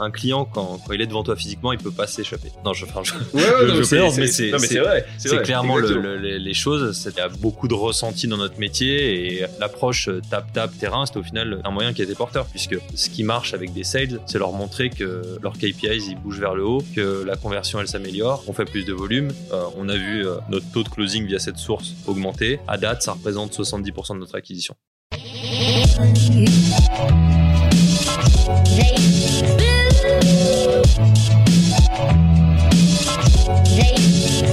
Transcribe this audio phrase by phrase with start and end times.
[0.00, 2.48] un client, quand, il est devant toi physiquement, il peut pas s'échapper.
[2.64, 5.06] Non, je, enfin, je, ouais, mais c'est vrai.
[5.18, 7.08] C'est clairement les choses.
[7.14, 11.22] Il y a beaucoup de ressenti dans notre métier et l'approche tap-tap terrain, c'est au
[11.22, 14.38] final un moyen qui a été porteur, puisque ce qui marche avec des sales, c'est
[14.38, 18.42] leur montrer que leurs KPIs ils bougent vers le haut, que la conversion elle s'améliore,
[18.46, 19.30] on fait plus de volume.
[19.52, 22.60] Euh, on a vu euh, notre taux de closing via cette source augmenter.
[22.66, 24.74] À date, ça représente 70% de notre acquisition.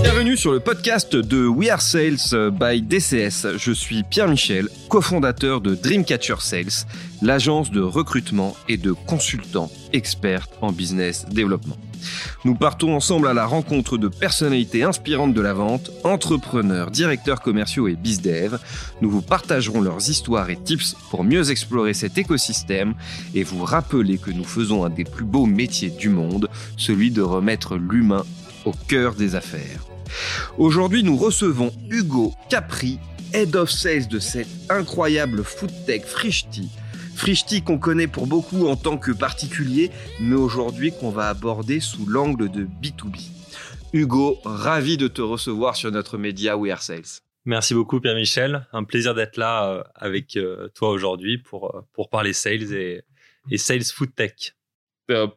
[0.01, 3.57] Bienvenue sur le podcast de We Are Sales by DCS.
[3.57, 6.85] Je suis Pierre Michel, cofondateur de Dreamcatcher Sales,
[7.21, 11.77] l'agence de recrutement et de consultants experts en business développement.
[12.45, 17.87] Nous partons ensemble à la rencontre de personnalités inspirantes de la vente, entrepreneurs, directeurs commerciaux
[17.87, 18.59] et bizdev.
[19.01, 22.93] Nous vous partagerons leurs histoires et tips pour mieux explorer cet écosystème
[23.33, 27.21] et vous rappeler que nous faisons un des plus beaux métiers du monde, celui de
[27.21, 28.25] remettre l'humain
[28.65, 29.85] au cœur des affaires.
[30.57, 32.99] Aujourd'hui, nous recevons Hugo Capri,
[33.33, 36.69] Head of Sales de cette incroyable food tech Frishti,
[37.17, 42.05] Frishti qu'on connaît pour beaucoup en tant que particulier, mais aujourd'hui qu'on va aborder sous
[42.05, 43.31] l'angle de B2B.
[43.91, 47.21] Hugo, ravi de te recevoir sur notre média We Are Sales.
[47.43, 52.09] Merci beaucoup Pierre-Michel, un plaisir d'être là euh, avec euh, toi aujourd'hui pour, euh, pour
[52.09, 53.01] parler sales et,
[53.49, 54.53] et sales food tech.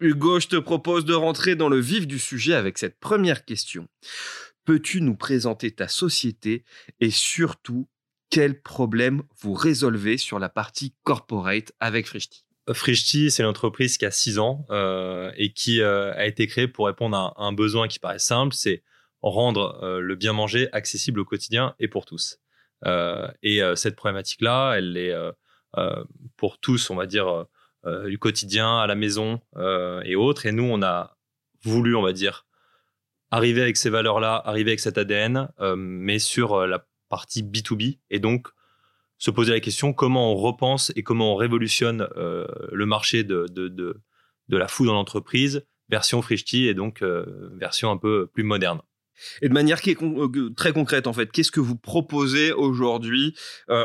[0.00, 3.89] Hugo, je te propose de rentrer dans le vif du sujet avec cette première question.
[4.67, 6.65] Peux-tu nous présenter ta société
[7.00, 7.89] et surtout
[8.31, 12.45] quel problème vous résolvez sur la partie corporate avec Frishti?
[12.69, 16.47] Euh, Frishti, c'est une entreprise qui a 6 ans euh, et qui euh, a été
[16.47, 18.83] créée pour répondre à un, besoin qui paraît simple, c'est
[19.22, 22.41] rendre le bien manger accessible au quotidien et pour tous.
[22.87, 25.15] et cette problématique-là, elle est
[26.39, 27.44] pour tous, on va dire,
[28.06, 29.42] du quotidien à la maison
[30.06, 30.47] et autres.
[30.47, 31.19] Et nous, on a
[31.62, 32.47] voulu, on va dire,
[33.31, 36.78] arriver avec ces valeurs-là, arriver avec cet ADN, mais sur la
[37.11, 38.48] partie B2B et donc
[39.19, 43.47] se poser la question comment on repense et comment on révolutionne euh, le marché de,
[43.50, 44.00] de, de,
[44.48, 48.81] de la food dans l'entreprise, version Frishti et donc euh, version un peu plus moderne.
[49.43, 53.37] Et de manière qui est euh, très concrète en fait, qu'est-ce que vous proposez aujourd'hui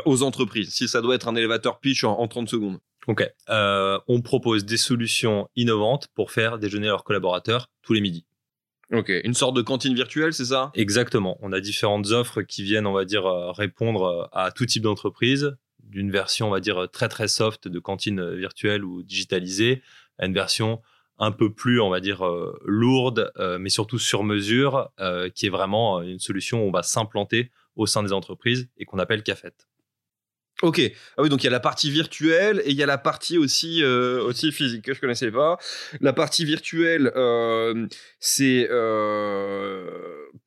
[0.06, 2.78] aux entreprises Si ça doit être un élévateur pitch en, en 30 secondes?
[3.06, 8.24] Ok, on propose des solutions innovantes pour faire déjeuner leurs collaborateurs tous les midis.
[8.92, 10.70] Ok, une sorte de cantine virtuelle, c'est ça?
[10.74, 11.38] Exactement.
[11.40, 14.84] On a différentes offres qui viennent, on va dire, euh, répondre euh, à tout type
[14.84, 19.82] d'entreprise, d'une version, on va dire, très très soft de cantine virtuelle ou digitalisée,
[20.18, 20.80] à une version
[21.18, 24.90] un peu plus, on va dire, euh, lourde, mais surtout sur mesure,
[25.34, 28.98] qui est vraiment une solution où on va s'implanter au sein des entreprises et qu'on
[28.98, 29.54] appelle CAFET.
[30.62, 30.80] Ok.
[31.18, 33.36] Ah oui, donc il y a la partie virtuelle et il y a la partie
[33.36, 35.58] aussi euh, aussi physique que je connaissais pas.
[36.00, 37.86] La partie virtuelle, euh,
[38.20, 39.90] c'est euh,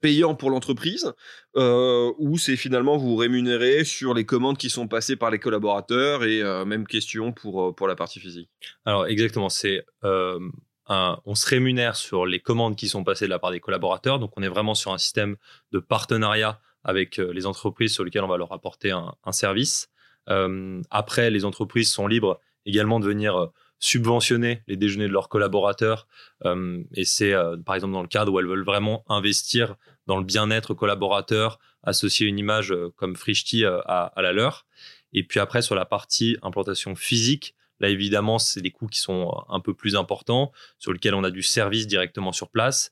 [0.02, 1.14] payant pour l'entreprise
[1.56, 6.42] ou c'est finalement vous rémunérez sur les commandes qui sont passées par les collaborateurs et
[6.66, 8.50] même question pour pour la partie physique.
[8.86, 13.52] Alors exactement, c'est on se rémunère sur les commandes qui sont passées de la part
[13.52, 14.18] des collaborateurs.
[14.18, 15.36] Donc on est vraiment sur un système
[15.72, 19.90] de partenariat avec les entreprises sur lesquelles on va leur apporter un service.
[20.30, 23.48] Euh, après, les entreprises sont libres également de venir euh,
[23.80, 26.08] subventionner les déjeuners de leurs collaborateurs.
[26.46, 27.34] Euh, et c'est
[27.66, 29.76] par exemple dans le cadre où elles veulent vraiment investir
[30.06, 34.66] dans le bien-être collaborateur, associer une image comme Frishti à, à, la leur.
[35.14, 39.32] Et puis après, sur la partie implantation physique, là évidemment, c'est des coûts qui sont
[39.48, 42.92] un peu plus importants, sur lesquels on a du service directement sur place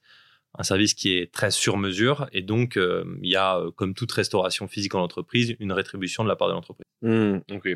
[0.58, 3.94] un service qui est très sur mesure et donc euh, il y a euh, comme
[3.94, 6.86] toute restauration physique en entreprise une rétribution de la part de l'entreprise.
[7.02, 7.68] Mmh, ok.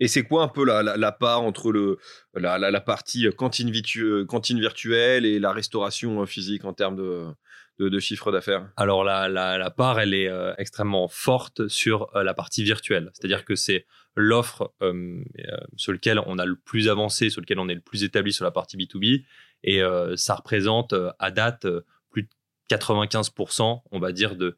[0.00, 1.98] Et c'est quoi un peu la, la, part entre le
[2.34, 3.72] la, la, partie cantine,
[4.26, 7.26] cantine virtuelle et la restauration euh, physique en termes de
[7.78, 8.70] de, chiffre d'affaires?
[8.76, 13.10] Alors la, part, elle est extrêmement forte sur la partie virtuelle.
[13.12, 13.84] C'est-à-dire que c'est
[14.14, 14.72] l'offre
[15.76, 18.46] sur laquelle on a le plus avancé, sur lequel on est le plus établi sur
[18.46, 19.26] la partie B2B.
[19.62, 19.82] Et
[20.16, 21.66] ça représente à date
[22.70, 24.56] 95%, on va dire, de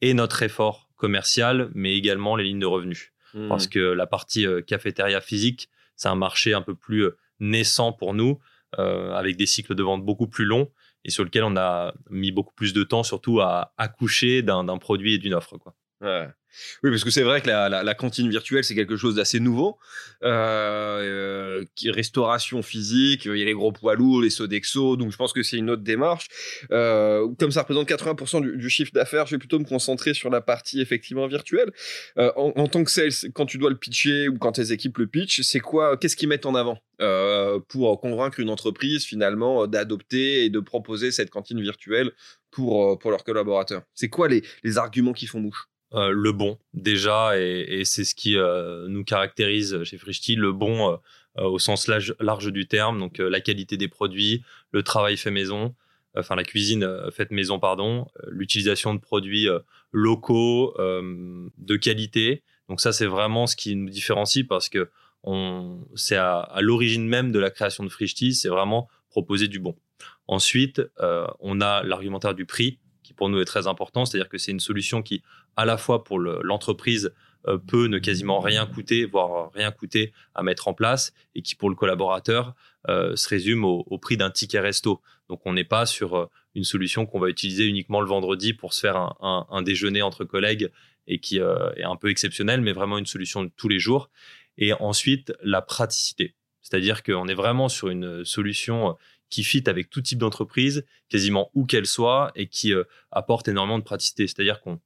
[0.00, 3.12] et notre effort commercial, mais également les lignes de revenus.
[3.32, 3.48] Hmm.
[3.48, 7.92] Parce que la partie euh, cafétéria physique, c'est un marché un peu plus euh, naissant
[7.92, 8.38] pour nous,
[8.78, 10.70] euh, avec des cycles de vente beaucoup plus longs
[11.04, 15.14] et sur lequel on a mis beaucoup plus de temps, surtout à accoucher d'un produit
[15.14, 15.58] et d'une offre.
[15.58, 15.74] Quoi.
[16.82, 19.78] Oui, parce que c'est vrai que la, cantine virtuelle, c'est quelque chose d'assez nouveau.
[20.22, 25.16] Euh, qui, restauration physique, il y a les gros poids lourds, les Sodexo, donc je
[25.16, 26.28] pense que c'est une autre démarche.
[26.70, 30.40] Euh, comme ça représente 80% du, chiffre d'affaires, je vais plutôt me concentrer sur la
[30.40, 31.72] partie effectivement virtuelle.
[32.18, 35.06] Euh, en, tant que sales, quand tu dois le pitcher ou quand tes équipes le
[35.06, 36.78] pitch, c'est quoi, qu'est-ce qu'ils mettent en avant
[37.68, 42.12] pour convaincre une entreprise finalement d'adopter et de proposer cette cantine virtuelle
[42.50, 43.82] pour, pour leurs collaborateurs?
[43.94, 45.68] C'est quoi les, les arguments qui font mouche?
[45.94, 50.98] Euh, le bon déjà et, c'est ce qui euh, nous caractérise chez Frishti, le bon
[51.38, 54.42] euh, au sens large, du terme, donc la qualité des produits,
[54.72, 55.74] le travail fait maison,
[56.16, 59.48] enfin la cuisine faite maison pardon, l'utilisation de produits
[59.90, 62.44] locaux de qualité.
[62.68, 64.90] Donc ça c'est vraiment ce qui nous différencie parce que
[65.96, 69.74] c'est à, l'origine même de la création de Frishti, c'est vraiment proposer du bon.
[70.28, 70.82] Ensuite,
[71.40, 72.78] on a l'argumentaire du prix
[73.16, 75.22] pour nous est très important, c'est-à-dire que c'est une solution qui,
[75.56, 77.12] à la fois pour l'entreprise,
[77.46, 81.54] euh, peut ne quasiment rien coûter, voire rien coûter à mettre en place, et qui
[81.54, 82.54] pour le collaborateur
[82.88, 85.00] euh, se résume au, prix d'un ticket resto.
[85.28, 88.72] Donc on n'est pas sur euh, une solution qu'on va utiliser uniquement le vendredi pour
[88.72, 90.70] se faire un, déjeuner entre collègues
[91.06, 94.08] et qui est un peu exceptionnel, mais vraiment une solution de tous les jours.
[94.56, 96.34] Et ensuite, la praticité.
[96.62, 98.96] C'est-à-dire qu'on est vraiment sur une solution
[99.30, 103.78] qui fit avec tout type d'entreprise, quasiment où qu'elle soit, et qui euh, apporte énormément
[103.78, 104.26] de praticité.
[104.26, 104.80] C'est-à-dire qu'on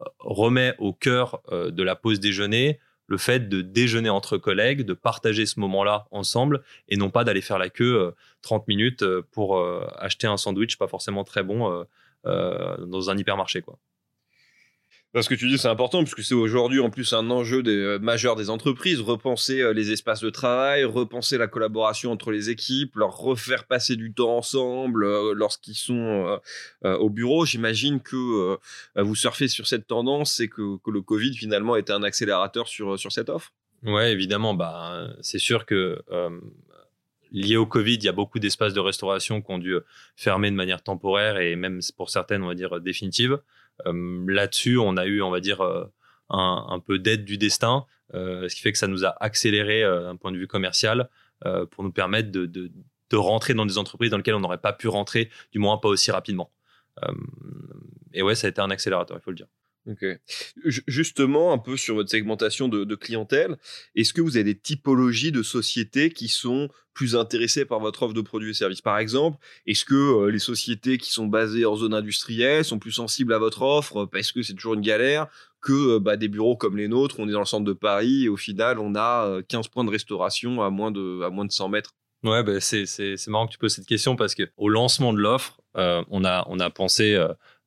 [0.00, 4.82] euh, remet au cœur euh, de la pause déjeuner le fait de déjeuner entre collègues,
[4.82, 9.60] de partager ce moment-là ensemble, et non pas d'aller faire la queue 30 minutes pour
[9.98, 11.84] acheter un sandwich pas forcément très bon
[12.22, 13.62] dans un hypermarché.
[13.62, 13.80] Quoi.
[15.16, 18.36] Ce que tu dis, c'est important puisque c'est aujourd'hui en plus un enjeu euh, majeur
[18.36, 19.00] des entreprises.
[19.00, 23.96] Repenser euh, les espaces de travail, repenser la collaboration entre les équipes, leur refaire passer
[23.96, 26.38] du temps ensemble euh, lorsqu'ils sont
[26.84, 27.44] au bureau.
[27.44, 28.58] J'imagine que
[28.96, 32.98] vous surfez sur cette tendance et que, que, le Covid finalement était un accélérateur sur,
[32.98, 33.52] sur cette offre?
[33.82, 34.54] Ouais, évidemment.
[34.54, 36.00] Bah, c'est sûr que
[37.32, 39.76] lié au Covid, il y a beaucoup d'espaces de restauration qui ont dû
[40.16, 43.40] fermer de manière temporaire et même pour certaines, on va dire, définitive.
[43.86, 45.84] Euh, là-dessus, on a eu, on va dire, euh,
[46.30, 50.16] un, peu d'aide du destin, euh, ce qui fait que ça nous a accéléré d'un
[50.16, 51.08] point de vue commercial
[51.70, 52.70] pour nous permettre de, de,
[53.16, 56.10] rentrer dans des entreprises dans lesquelles on n'aurait pas pu rentrer, du moins pas aussi
[56.12, 56.52] rapidement.
[58.12, 59.48] et ouais, ça a été un accélérateur, il faut le dire.
[60.64, 63.56] Justement, un peu sur votre segmentation de, clientèle,
[63.94, 68.14] est-ce que vous avez des typologies de sociétés qui sont plus intéressées par votre offre
[68.14, 68.82] de produits et services?
[68.82, 72.92] Par exemple, est-ce que euh, les sociétés qui sont basées en zone industrielle sont plus
[72.92, 75.28] sensibles à votre offre parce que c'est toujours une galère
[75.62, 78.24] que euh, bah, des bureaux comme les nôtres, on est dans le centre de Paris
[78.24, 81.44] et au final, on a 15 euh, points de restauration à moins de, à moins
[81.44, 81.94] de 100 mètres?
[82.22, 82.86] Ouais, bah, c'est,
[83.28, 86.68] marrant que tu poses cette question parce qu'au lancement de l'offre, on, a, on a
[86.68, 87.18] pensé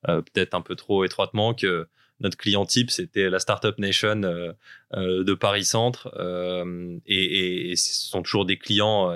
[0.04, 1.88] peut-être un peu trop étroitement que
[2.20, 4.52] notre client type, c'était la Startup Nation euh,
[4.94, 6.14] euh, de Paris Centre.
[6.18, 9.14] Euh, et, ce sont toujours des clients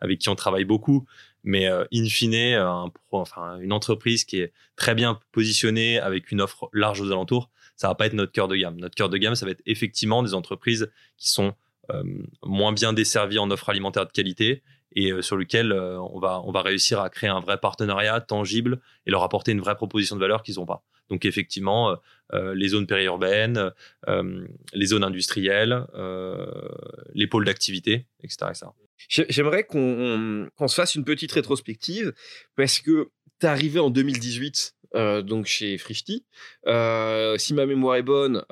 [0.00, 1.06] avec qui on travaille beaucoup.
[1.44, 7.12] Mais in fine, une entreprise qui est très bien positionnée avec une offre large aux
[7.12, 8.76] alentours, ça va pas être notre cœur de gamme.
[8.78, 11.54] Notre cœur de gamme, ça va être effectivement des entreprises qui sont
[12.42, 14.64] moins bien desservies en offre alimentaire de qualité
[14.96, 19.10] et sur lequel on, va, on va réussir à créer un vrai partenariat tangible et
[19.10, 20.82] leur apporter une vraie proposition de valeur qu'ils n'ont pas.
[21.10, 21.96] Donc effectivement, euh,
[22.32, 23.72] euh, les zones périurbaines,
[24.08, 25.86] euh, les zones industrielles,
[27.14, 28.52] les pôles d'activité, etc.,
[29.08, 32.14] J'aimerais qu'on se fasse une petite rétrospective
[32.56, 34.74] parce que tu es arrivé en 2018
[35.22, 36.24] donc chez Frishti.
[36.64, 38.44] si ma mémoire est bonne,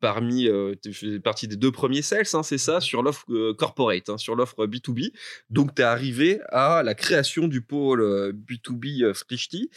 [0.00, 0.48] parmi,
[0.82, 4.34] tu fais partie des deux premiers sales, hein, c'est ça, sur l'offre corporate, hein, sur
[4.34, 5.12] l'offre B2B.
[5.50, 9.70] Donc tu es arrivé à la création du pôle B2B Frishti.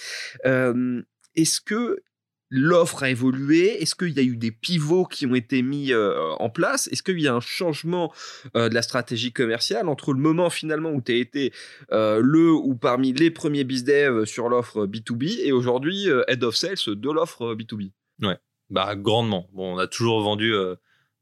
[0.44, 2.02] Est-ce que
[2.50, 3.82] l'offre a évolué?
[3.82, 6.88] Est-ce qu'il y a eu des pivots qui ont été mis euh, en place?
[6.88, 8.14] Est-ce qu'il y a un changement
[8.56, 11.54] euh, de la stratégie commerciale entre le moment finalement où tu as été
[11.92, 16.76] euh, le ou parmi les premiers bizdev sur l'offre B2B et aujourd'hui head of sales
[16.88, 18.38] de l'offre B2B Ouais,
[18.70, 19.50] bah grandement.
[19.54, 20.54] Bon, on a toujours vendu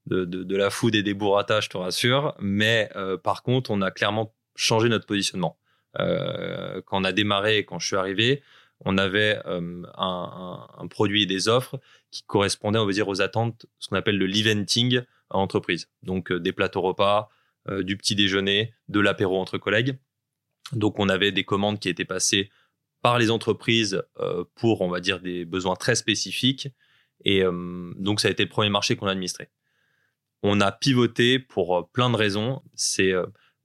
[0.08, 2.90] de, la food et des burrata, je te rassure, mais
[3.24, 5.58] par contre, on a clairement changé notre positionnement.
[5.98, 8.44] quand on a démarré et quand je suis arrivé,
[8.86, 11.80] on avait euh, un, produit et des offres
[12.12, 15.90] qui correspondaient, on va dire, aux attentes, ce qu'on appelle le l'eventing à entreprise.
[16.04, 17.30] Donc euh, des plateaux repas,
[17.70, 19.98] euh, du petit déjeuner, de l'apéro entre collègues.
[20.74, 22.50] Donc on avait des commandes qui étaient passées
[23.02, 24.02] par les entreprises
[24.56, 26.70] pour, on va dire, des besoins très spécifiques.
[27.26, 29.50] Et donc ça a été le premier marché qu'on a administré.
[30.42, 32.62] On a pivoté pour plein de raisons.
[32.76, 33.12] C'est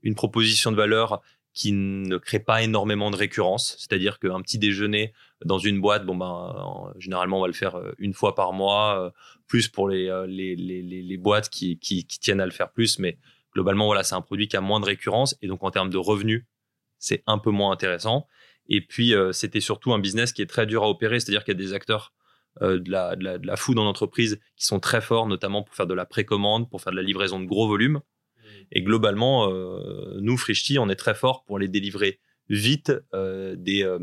[0.02, 1.22] une proposition de valeur
[1.58, 3.74] qui ne crée pas énormément de récurrence.
[3.78, 5.12] C'est-à-dire qu'un petit déjeuner
[5.44, 9.12] dans une boîte, bon ben, généralement, on va le faire une fois par mois,
[9.48, 13.00] plus pour les, les, les, les boîtes qui, qui, tiennent à le faire plus.
[13.00, 13.18] Mais
[13.54, 15.36] globalement, voilà, c'est un produit qui a moins de récurrence.
[15.42, 16.44] Et donc, en termes de revenus,
[17.00, 18.28] c'est un peu moins intéressant.
[18.68, 21.18] Et puis, c'était surtout un business qui est très dur à opérer.
[21.18, 22.12] C'est-à-dire qu'il y a des acteurs
[22.62, 24.16] euh, de, la, de, la, de
[24.56, 27.38] qui sont très forts, notamment pour faire de la précommande, pour faire de la livraison
[27.38, 28.00] de gros volumes.
[28.72, 33.82] Et globalement, euh, nous, Frishti, on est très fort pour les délivrer vite euh, des
[33.82, 33.98] euh,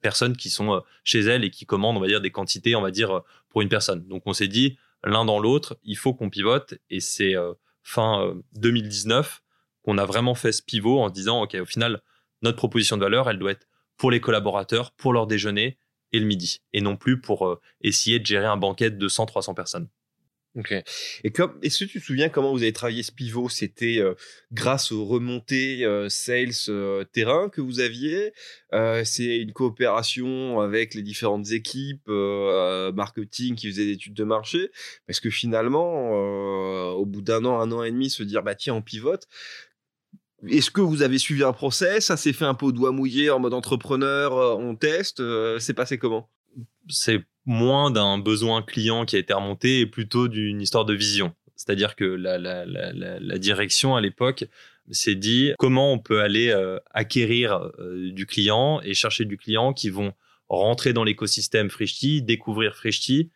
[0.00, 2.90] personnes qui sont chez elles et qui commandent, on va dire, des quantités, on va
[2.90, 4.06] dire, pour une personne.
[4.08, 6.74] Donc, on s'est dit, l'un dans l'autre, il faut qu'on pivote.
[6.90, 7.34] Et c'est
[7.82, 9.42] fin 2019
[9.82, 12.02] qu'on a vraiment fait ce pivot en se disant, OK, au final,
[12.42, 15.78] notre proposition de valeur, elle doit être pour les collaborateurs, pour leur déjeuner,
[16.12, 19.88] et le midi, et non plus pour essayer de gérer un banquet de 200-300 personnes.
[20.56, 20.74] Ok.
[21.22, 23.48] Et comme, est-ce que tu te souviens comment vous avez travaillé ce pivot?
[23.48, 24.00] C'était
[24.50, 28.32] grâce aux remontées sales terrain que vous aviez?
[29.04, 34.70] C'est une coopération avec les différentes équipes marketing qui faisaient des études de marché?
[35.06, 36.10] Parce que finalement,
[36.92, 39.28] au bout d'un an, un an et demi, se dire bah tiens on pivote,
[40.48, 43.30] est-ce que vous avez suivi un process Ça s'est fait un peu au doigt mouillé
[43.30, 45.22] en mode entrepreneur, on teste
[45.60, 46.28] C'est passé comment?
[46.88, 51.34] C'est moins d'un besoin client qui a été remonté et plutôt d'une histoire de vision.
[51.56, 54.44] C'est-à-dire que la, direction à l'époque
[54.90, 57.70] s'est dit comment on peut aller euh, acquérir
[58.12, 60.12] du client et chercher du client qui vont
[60.48, 63.30] rentrer dans l'écosystème Frishti, découvrir Frishti.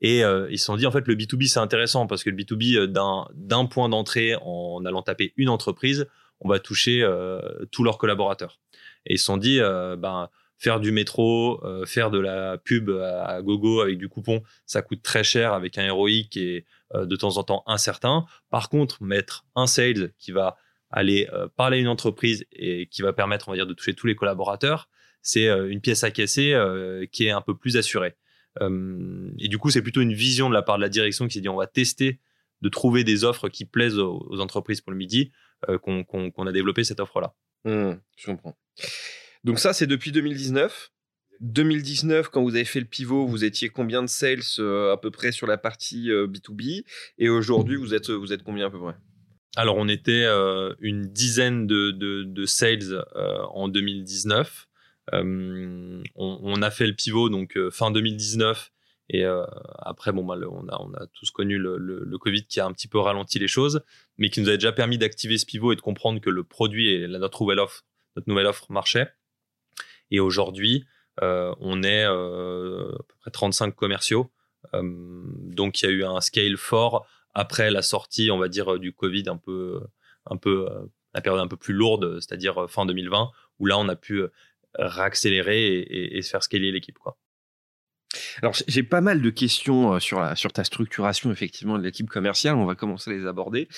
[0.00, 2.86] Et ils se sont dit, en fait, le B2B, c'est intéressant parce que le B2B,
[3.34, 6.06] d'un point d'entrée, en allant taper une entreprise,
[6.40, 7.40] on va toucher euh,
[7.70, 8.60] tous leurs collaborateurs.
[9.06, 12.90] Et ils se sont dit, euh, ben, faire du métro, euh, faire de la pub
[12.90, 17.36] à, gogo avec du coupon, ça coûte très cher avec un héroïque et de temps
[17.36, 18.26] en temps incertain.
[18.48, 20.56] Par contre, mettre un sales qui va
[20.90, 24.06] aller parler à une entreprise et qui va permettre, on va dire, de toucher tous
[24.06, 24.88] les collaborateurs,
[25.20, 26.56] c'est une pièce à casser
[27.10, 28.14] qui est un peu plus assurée.
[28.60, 31.40] et du coup, c'est plutôt une vision de la part de la direction qui s'est
[31.40, 32.20] dit, on va tester
[32.62, 35.32] de trouver des offres qui plaisent aux entreprises pour le midi
[35.68, 37.34] euh, qu'on a développé cette offre-là.
[37.64, 38.56] Mmh, je comprends.
[39.46, 40.92] Donc ça, c'est depuis 2019.
[41.40, 45.10] 2019, quand vous avez fait le pivot, vous étiez combien de sales euh, à peu
[45.10, 46.82] près sur la partie B2B euh,
[47.18, 48.94] Et aujourd'hui, vous êtes, vous êtes combien à peu près?
[49.54, 50.26] Alors, on était
[50.80, 54.68] une dizaine de, de, sales en 2019.
[55.12, 58.70] On, on, a fait le pivot donc fin 2019
[59.08, 59.44] et euh,
[59.78, 62.88] après, bon, bah, on, a, on a tous connu le, Covid qui a un petit
[62.88, 63.82] peu ralenti les choses,
[64.18, 66.90] mais qui nous a déjà permis d'activer ce pivot et de comprendre que le produit
[66.90, 67.84] et notre nouvelle offre,
[68.16, 69.08] notre nouvelle offre marchait.
[70.10, 70.84] Et aujourd'hui,
[71.22, 74.30] euh, on est euh, à peu près 35 commerciaux.
[74.74, 78.78] Euh, donc, il y a eu un scale fort après la sortie, on va dire,
[78.78, 79.80] du Covid un peu,
[80.26, 80.68] un peu,
[81.14, 84.22] la période un peu plus lourde, c'est-à-dire fin 2020, où là, on a pu
[84.74, 87.18] réaccélérer et, et, et faire scaler l'équipe, quoi.
[88.42, 92.08] Alors, j'ai pas mal de questions euh, sur, la, sur ta structuration, effectivement, de l'équipe
[92.08, 92.56] commerciale.
[92.56, 93.68] On va commencer à les aborder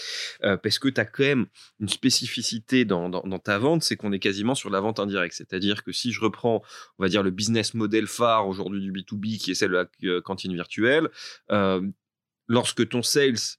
[0.45, 1.47] euh, parce que tu as quand même
[1.81, 5.35] une spécificité dans, dans, ta vente, c'est qu'on est quasiment sur la vente indirecte.
[5.35, 6.63] C'est-à-dire que si je reprends,
[6.99, 9.87] on va dire, le business model phare aujourd'hui du B2B, qui est celle de la
[10.05, 11.09] euh, cantine virtuelle,
[12.49, 13.59] lorsque ton sales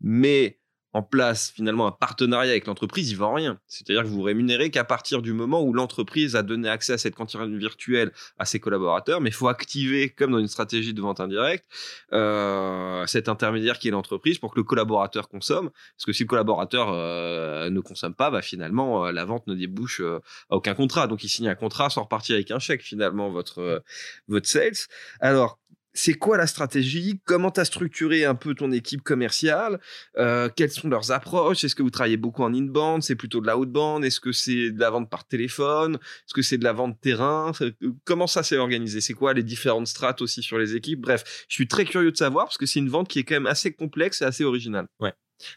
[0.00, 0.58] met
[0.94, 3.58] en place finalement un partenariat avec l'entreprise, il vend rien.
[3.66, 7.14] C'est-à-dire que vous, rémunérez qu'à partir du moment où l'entreprise a donné accès à cette
[7.14, 11.20] cantine virtuelle à ses collaborateurs, mais il faut activer, comme dans une stratégie de vente
[11.20, 11.66] indirecte,
[12.12, 15.70] euh, cet intermédiaire qui est l'entreprise pour que le collaborateur consomme.
[15.70, 19.54] Parce que si le collaborateur euh, ne consomme pas, bah, finalement, euh, la vente ne
[19.54, 20.20] débouche euh,
[20.50, 21.06] à aucun contrat.
[21.06, 23.80] Donc il signe un contrat sans repartir avec un chèque finalement votre, euh,
[24.28, 24.86] votre sales.
[25.20, 25.58] Alors,
[25.94, 27.20] c'est quoi la stratégie?
[27.24, 29.80] Comment tu as structuré un peu ton équipe commerciale?
[30.18, 31.62] Euh, Quelles sont leurs approches?
[31.62, 34.72] Est-ce que vous travaillez beaucoup en inbound C'est plutôt de la outbound Est-ce que c'est
[34.72, 35.94] de la vente par téléphone?
[35.94, 37.52] Est-ce que c'est de la vente terrain?
[37.60, 37.70] Euh,
[38.04, 39.00] Comment ça s'est organisé?
[39.00, 41.00] C'est quoi les différentes strates aussi sur les équipes?
[41.00, 43.36] Bref, je suis très curieux de savoir parce que c'est une vente qui est quand
[43.36, 44.88] même assez complexe et assez originale.
[44.98, 45.12] Ouais.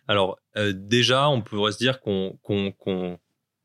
[0.08, 3.18] Alors euh, déjà, on pourrait se dire qu'on qu'on qu'on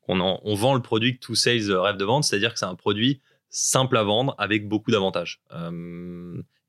[0.08, 3.20] on vend le produit que tout sales rêve de vendre, c'est-à-dire que c'est un produit
[3.50, 5.42] simple à vendre avec beaucoup d'avantages.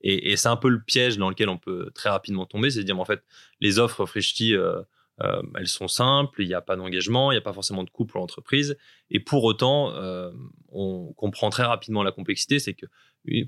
[0.04, 2.84] Et, c'est un peu le piège dans lequel on peut très rapidement tomber, c'est de
[2.84, 3.24] dire, en fait,
[3.62, 4.82] les offres Frishti, euh,
[5.22, 7.90] euh, elles sont simples, il n'y a pas d'engagement, il n'y a pas forcément de
[7.90, 8.78] coût pour l'entreprise.
[9.10, 10.30] Et pour autant, euh,
[10.70, 12.86] on comprend très rapidement la complexité, c'est que,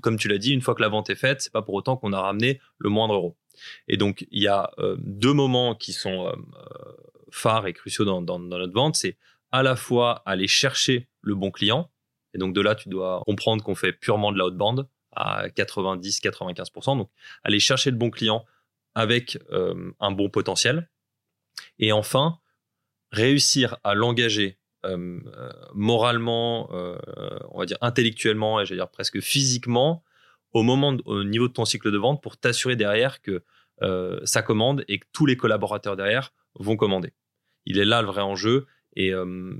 [0.00, 1.98] comme tu l'as dit, une fois que la vente est faite, c'est pas pour autant
[1.98, 3.36] qu'on a ramené le moindre euro.
[3.88, 6.32] Et donc, il y a deux moments qui sont
[7.30, 8.96] phares et cruciaux dans, dans notre vente.
[8.96, 9.18] C'est
[9.52, 11.90] à la fois aller chercher le bon client.
[12.32, 15.48] Et donc, de là, tu dois comprendre qu'on fait purement de la haute bande à
[15.48, 16.98] 90-95%.
[16.98, 17.10] Donc,
[17.44, 18.44] aller chercher le bon client
[18.94, 20.88] avec euh, un bon potentiel.
[21.78, 22.38] Et enfin,
[23.10, 24.58] réussir à l'engager
[25.74, 30.04] moralement, on va dire intellectuellement et j'allais dire presque physiquement
[30.52, 33.42] au moment, au niveau de ton cycle de vente pour t'assurer derrière que
[34.24, 37.14] ça commande et que tous les collaborateurs derrière vont commander.
[37.64, 39.12] Il est là le vrai enjeu et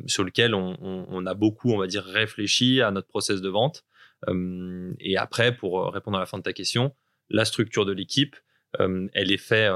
[0.07, 3.85] sur lequel on, a beaucoup, on va dire, réfléchi à notre process de vente.
[4.29, 6.95] Et après, pour répondre à la fin de ta question,
[7.29, 8.37] la structure de l'équipe,
[8.79, 9.71] elle est faite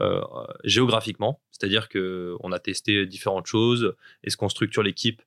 [0.00, 0.22] euh,
[0.64, 3.94] géographiquement, c'est-à-dire que on a testé différentes choses.
[4.24, 5.20] Est-ce qu'on structure l'équipe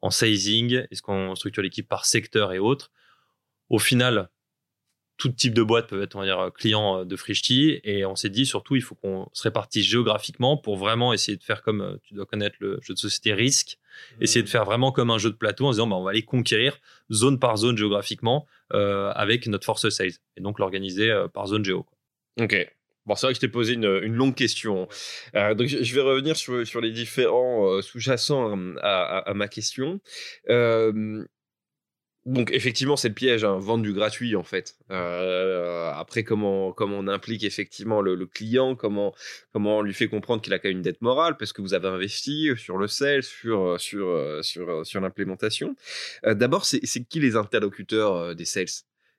[0.00, 0.86] en sizing?
[0.90, 2.90] Est-ce qu'on structure l'équipe par secteur et autres?
[3.68, 4.30] Au final,
[5.18, 7.80] tout type de boîte peut être, on va dire, client de Frishti.
[7.84, 11.44] Et on s'est dit, surtout, il faut qu'on se répartisse géographiquement pour vraiment essayer de
[11.44, 13.78] faire comme, euh, tu dois connaître le jeu de société risque.
[14.20, 16.24] Essayer de faire vraiment comme un jeu de plateau en disant, bah, on va aller
[16.24, 16.78] conquérir
[17.12, 20.12] zone par zone géographiquement euh, avec notre force sales.
[20.36, 21.86] Et donc l'organiser par zone géo.
[22.40, 22.68] Ok.
[23.08, 24.86] Bon, c'est vrai que je t'ai posé une, longue question.
[25.34, 29.98] Euh, donc, je, vais revenir sur, les différents euh, sous-jacents euh, à, ma question.
[32.28, 34.76] Donc, effectivement, c'est le piège, hein, vendre du gratuit, en fait.
[34.90, 39.14] après, comment, comment on implique effectivement le, client, comment,
[39.52, 41.74] comment on lui fait comprendre qu'il a quand même une dette morale, parce que vous
[41.74, 45.74] avez investi sur le sel, sur, sur, sur, sur l'implémentation.
[46.24, 48.66] D'abord, c'est qui les interlocuteurs des sales?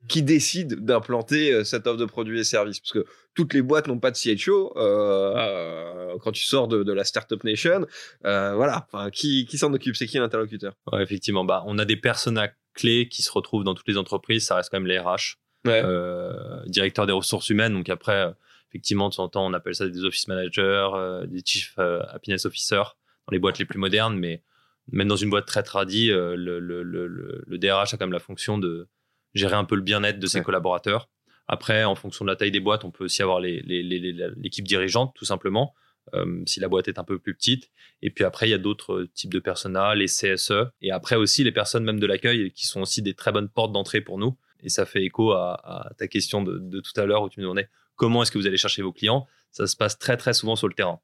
[0.08, 2.80] Qui décide d'implanter euh, cette offre de produits et services?
[2.80, 4.74] Parce que toutes les boîtes n'ont pas de CHO.
[4.78, 7.86] Euh, euh, quand tu sors de, la Startup Nation,
[8.26, 9.96] euh, voilà, qui, qui s'en occupe?
[9.96, 10.74] C'est qui l'interlocuteur?
[10.92, 12.38] Ouais, Effectivement, bah, on a des personnes
[12.80, 14.46] clés qui se retrouvent dans toutes les entreprises.
[14.46, 15.82] Ça reste quand même les RH, ouais.
[15.84, 17.74] euh, directeur des ressources humaines.
[17.74, 18.34] Donc après,
[18.70, 20.90] effectivement, de temps en temps, on appelle ça des office managers,
[21.28, 22.96] des chief happiness officers
[23.28, 24.18] dans les boîtes les plus modernes.
[24.18, 24.44] Mais
[24.92, 28.20] même dans une boîte très tradie, le, le, le, le DRH a quand même la
[28.20, 28.88] fonction de
[29.34, 31.10] gérer un peu le bien-être de ses collaborateurs.
[31.48, 35.26] Après, en fonction de la taille des boîtes, on peut aussi avoir l'équipe dirigeante, tout
[35.26, 35.74] simplement,
[36.14, 37.70] euh, si la boîte est un peu plus petite.
[38.02, 40.52] Et puis après, il y a d'autres types de personnels, les CSE.
[40.82, 43.72] Et après aussi, les personnes même de l'accueil, qui sont aussi des très bonnes portes
[43.72, 44.38] d'entrée pour nous.
[44.62, 47.44] Et ça fait écho à, ta question de, de, tout à l'heure où tu me
[47.44, 49.28] demandais comment est-ce que vous allez chercher vos clients.
[49.52, 51.00] Ça se passe très, très souvent sur le terrain.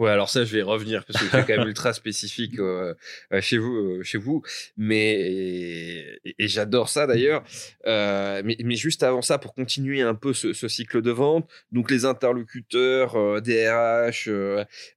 [0.00, 2.94] Ouais, alors ça, je vais revenir parce que c'est quand même ultra spécifique euh,
[3.34, 4.42] euh, chez vous, euh, chez vous.
[4.78, 7.44] Mais et, j'adore ça d'ailleurs.
[7.84, 11.90] mais, mais, juste avant ça, pour continuer un peu ce, ce cycle de vente, donc
[11.90, 14.30] les interlocuteurs, DRH,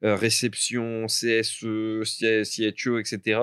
[0.02, 3.42] réception, CSE, CHO, etc.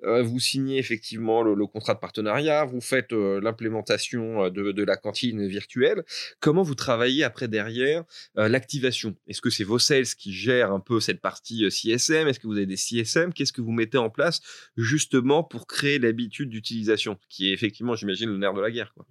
[0.00, 5.46] vous signez effectivement le, le, contrat de partenariat, vous faites l'implémentation de, de, la cantine
[5.46, 6.02] virtuelle.
[6.40, 8.04] Comment vous travaillez après derrière
[8.36, 9.14] l'activation?
[9.28, 12.56] Est-ce que c'est vos sales qui gèrent un peu cette partie CSM Est-ce que vous
[12.56, 14.40] avez des CSM Qu'est-ce que vous mettez en place
[14.76, 19.06] justement pour créer l'habitude d'utilisation, qui est effectivement, j'imagine, le nerf de la guerre quoi.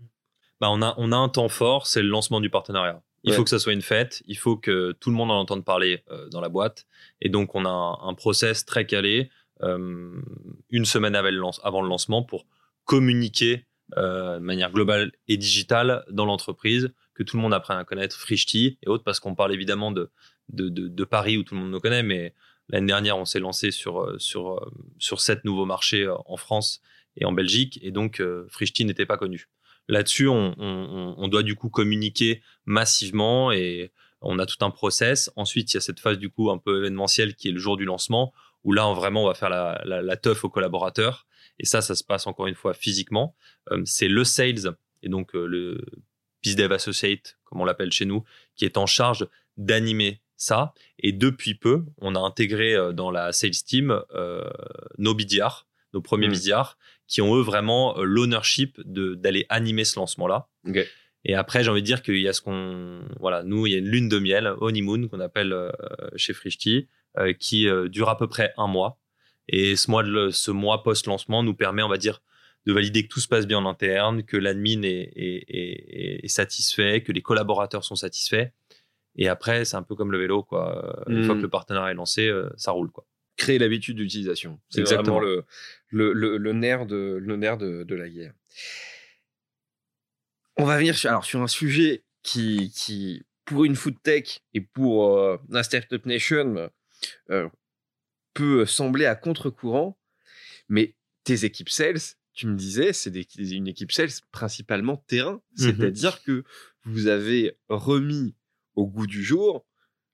[0.61, 3.03] Bah on, a, on a un temps fort, c'est le lancement du partenariat.
[3.23, 5.63] Il faut que ça soit une fête, il faut que tout le monde en entende
[5.63, 6.85] parler euh, dans la boîte.
[7.21, 9.29] Et donc, on a un, process très calé,
[9.61, 10.21] euh,
[10.69, 12.45] une semaine avant le, lancement, pour
[12.83, 13.65] communiquer
[13.97, 18.17] euh, de manière globale et digitale dans l'entreprise, que tout le monde apprenne à connaître
[18.17, 20.11] Frishti et autres, parce qu'on parle évidemment de,
[20.49, 22.33] de, Paris où tout le monde nous connaît, mais
[22.69, 26.37] l'année dernière, on s'est lancé sur, euh, sur, euh, sur sept nouveaux marchés euh, en
[26.37, 26.81] France
[27.15, 28.47] et en Belgique, et donc euh,
[28.79, 29.49] n'était pas connu.
[29.89, 35.29] Là-dessus, on, doit du coup communiquer massivement et on a tout un process.
[35.35, 37.75] Ensuite, il y a cette phase du coup un peu événementielle qui est le jour
[37.75, 41.27] du lancement, où là, on, vraiment, on va faire la, la, teuf aux collaborateurs.
[41.59, 43.35] Et ça, ça se passe encore une fois physiquement.
[43.83, 45.83] c'est le sales et donc le
[46.43, 48.23] BizDev Associate, comme on l'appelle chez nous,
[48.55, 49.27] qui est en charge
[49.57, 50.73] d'animer ça.
[50.99, 54.43] Et depuis peu, on a intégré euh, dans la sales team euh,
[54.97, 56.63] nos BDR, nos premiers mmh.
[57.07, 60.49] qui ont eux vraiment euh, l'ownership d'aller animer ce lancement-là.
[61.25, 63.75] Et après, j'ai envie de dire qu'il y a ce qu'on, voilà, nous, il y
[63.75, 65.55] a une lune de miel, honeymoon, qu'on appelle
[66.17, 66.89] chez Frishti,
[67.39, 68.99] qui dure à peu près un mois.
[69.47, 72.21] Et ce mois, ce mois post-lancement nous permet, on va dire,
[72.65, 77.11] de valider que tout se passe bien en interne, que l'admin est, est, satisfait, que
[77.11, 78.49] les collaborateurs sont satisfaits.
[79.15, 81.03] Et après, c'est un peu comme le vélo, quoi.
[81.07, 81.43] Une fois que hmm.
[81.43, 83.05] le partenariat est lancé, euh, ça roule, quoi.
[83.35, 84.59] Créer l'habitude d'utilisation.
[84.69, 85.43] C'est exactement le,
[85.89, 88.33] le, le, nerf, de, le nerf de, de, la guerre.
[90.57, 94.61] On va venir sur, alors, sur un sujet qui, qui, pour une food tech et
[94.61, 96.69] pour euh, la Startup Nation,
[97.31, 97.49] euh,
[98.33, 99.97] peut sembler à contre-courant,
[100.69, 101.99] mais tes équipes sales,
[102.33, 105.41] tu me disais, c'est une équipe sales principalement terrain.
[105.57, 105.75] Mhm.
[105.77, 106.43] C'est-à-dire que
[106.83, 108.35] vous avez remis
[108.75, 109.65] au goût du jour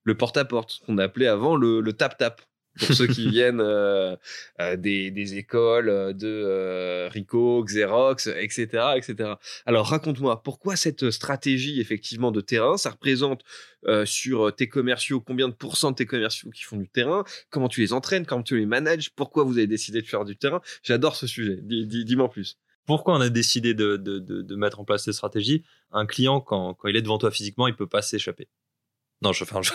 [0.04, 2.42] le porte-à-porte, qu'on appelait avant le tap-tap.
[2.80, 4.16] pour ceux qui viennent euh,
[4.62, 9.34] euh, des, des, écoles euh, de Rico, Xerox, etc., etc.
[9.66, 12.78] Alors raconte-moi, pourquoi cette stratégie effectivement de terrain?
[12.78, 13.44] Ça représente
[14.06, 17.24] sur tes commerciaux combien de pourcents de tes commerciaux qui font du terrain?
[17.50, 18.26] Comment tu les entraînes?
[18.26, 19.12] Comment tu les manages?
[19.16, 20.62] Pourquoi vous avez décidé de faire du terrain?
[20.84, 21.60] J'adore ce sujet.
[21.62, 22.58] Dis-moi plus.
[22.90, 26.42] Pourquoi on a décidé de, de, de, de, mettre en place cette stratégie Un client,
[26.42, 28.48] quand, quand il est devant toi physiquement, il peut pas s'échapper.
[29.22, 29.74] Non, je, enfin, je,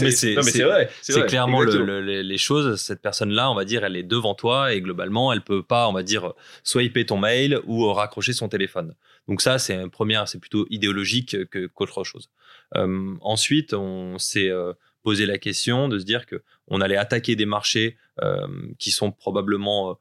[0.00, 0.88] mais c'est vrai.
[1.02, 2.80] C'est clairement le, les choses.
[2.80, 5.92] Cette personne-là, on va dire, elle est devant toi et globalement, elle peut pas, on
[5.92, 8.94] va dire, swiper ton mail ou raccrocher son téléphone.
[9.26, 12.30] Donc ça, c'est une première, c'est plutôt idéologique que qu'autre chose.
[12.76, 14.72] Euh, ensuite, on s'est euh,
[15.02, 18.46] posé la question de se dire que on allait attaquer des marchés euh,
[18.78, 19.94] qui sont probablement euh,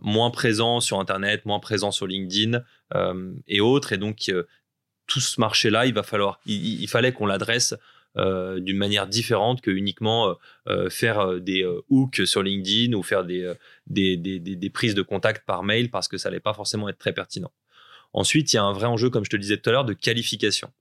[0.00, 2.62] moins présents sur Internet, moins présents sur LinkedIn
[2.94, 4.30] euh, et autres, et donc
[5.06, 7.74] tout ce marché-là, il va falloir, il, fallait qu'on l'adresse
[8.16, 10.36] euh, d'une manière différente que uniquement
[10.68, 13.52] euh, faire euh, des hooks sur LinkedIn ou faire des,
[13.86, 16.98] des, des, des, prises de contact par mail parce que ça n'allait pas forcément être
[16.98, 17.52] très pertinent.
[18.12, 19.84] Ensuite, il y a un vrai enjeu, comme je te le disais tout à l'heure,
[19.84, 20.72] de qualification.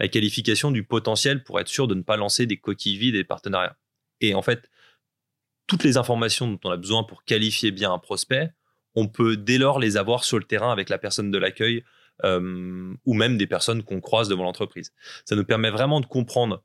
[0.00, 3.18] La qualification du potentiel pour être sûr de ne pas lancer des coquilles vides et
[3.18, 3.76] des partenariats.
[4.20, 4.70] Et en fait,
[5.66, 8.52] toutes les informations dont on a besoin pour qualifier bien un prospect,
[8.94, 11.84] on peut dès lors les avoir sur le terrain avec la personne de l'accueil
[12.24, 14.92] euh, ou même des personnes qu'on croise devant l'entreprise.
[15.26, 16.62] Ça nous permet vraiment de comprendre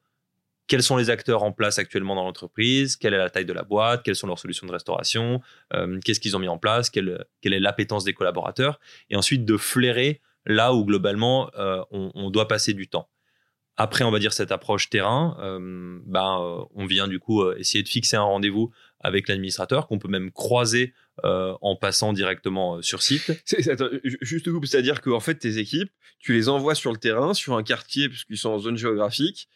[0.67, 3.63] quels sont les acteurs en place actuellement dans l'entreprise, quelle est la taille de la
[3.63, 5.41] boîte, quelles sont leurs solutions de restauration,
[5.73, 9.43] euh, qu'est-ce qu'ils ont mis en place, quelle, quelle est l'appétence des collaborateurs, et ensuite
[9.43, 13.09] de flairer là où globalement euh, on, on, doit passer du temps.
[13.75, 15.35] Après, on va dire cette approche terrain,
[16.05, 18.71] ben, on vient du coup essayer de fixer un rendez-vous
[19.03, 23.31] avec l'administrateur qu'on peut même croiser euh, en passant directement euh, sur site.
[24.21, 27.63] juste coup, c'est-à-dire qu'en fait, tes équipes, tu les envoies sur le terrain, sur un
[27.63, 29.49] quartier, puisqu'ils sont en zone géographique.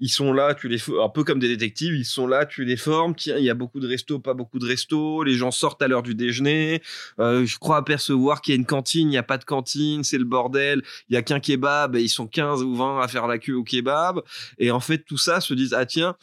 [0.00, 2.76] Ils sont là, tu les un peu comme des détectives, ils sont là, tu les
[2.76, 3.14] formes.
[3.14, 5.24] Tiens, il y a beaucoup de restos, pas beaucoup de restos.
[5.24, 6.82] Les gens sortent à l'heure du déjeuner.
[7.18, 10.04] Euh, je crois apercevoir qu'il y a une cantine, il n'y a pas de cantine,
[10.04, 10.82] c'est le bordel.
[11.08, 13.54] Il y a qu'un kebab et ils sont 15 ou 20 à faire la queue
[13.54, 14.22] au kebab.
[14.58, 16.16] Et en fait, tout ça se disent, ah tiens,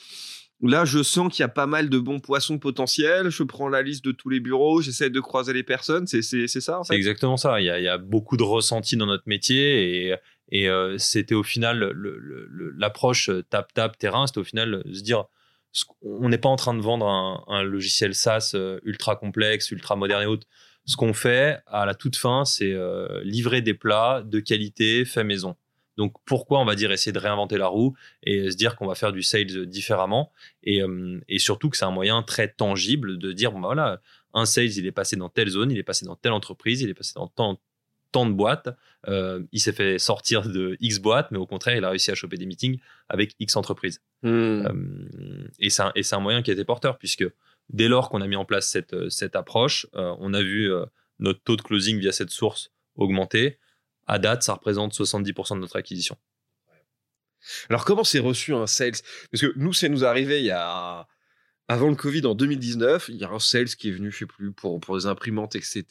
[0.61, 3.29] Là, je sens qu'il y a pas mal de bons poissons potentiels.
[3.29, 6.07] Je prends la liste de tous les bureaux, j'essaie de croiser les personnes.
[6.07, 6.93] C'est ça, en fait?
[6.93, 7.59] C'est exactement ça.
[7.59, 10.15] Il y, a, il y, a, beaucoup de ressentis dans notre métier et,
[10.49, 11.93] et euh, c'était au final
[12.77, 14.27] l'approche tap-tap terrain.
[14.27, 15.25] C'était au final se dire
[16.01, 19.95] on n'est pas en train de vendre un, un, logiciel SaaS euh, ultra complexe, ultra
[19.95, 20.47] moderne et autres.
[20.85, 25.23] Ce qu'on fait à la toute fin, c'est euh, livrer des plats de qualité fait
[25.23, 25.55] maison.
[25.97, 28.95] Donc pourquoi on va dire essayer de réinventer la roue et se dire qu'on va
[28.95, 30.31] faire du sales différemment?
[30.63, 34.01] Et, euh, et surtout que c'est un moyen très tangible de dire bon bah voilà
[34.34, 36.89] un sales il est passé dans telle zone, il est passé dans telle entreprise, il
[36.89, 37.60] est passé dans tant,
[38.12, 38.69] tant de boîtes,
[39.08, 42.15] euh, il s'est fait sortir de X boîtes, mais au contraire il a réussi à
[42.15, 44.01] choper des meetings avec X entreprises.
[44.23, 44.65] Hmm.
[44.65, 47.25] Euh, et c'est un, moyen qui était porteur puisque
[47.69, 50.69] dès lors qu'on a mis en place cette, cette approche, on a vu
[51.19, 53.58] notre taux de closing via cette source augmenter
[54.07, 56.17] à date, ça représente 70% de notre acquisition.
[57.69, 58.93] Alors comment c'est reçu un sales?
[59.31, 61.07] Parce que nous, c'est nous arrivé il y a
[61.67, 64.25] avant le Covid en 2019, il y a un sales qui est venu, je sais
[64.25, 65.84] plus, pour, pour des imprimantes, etc.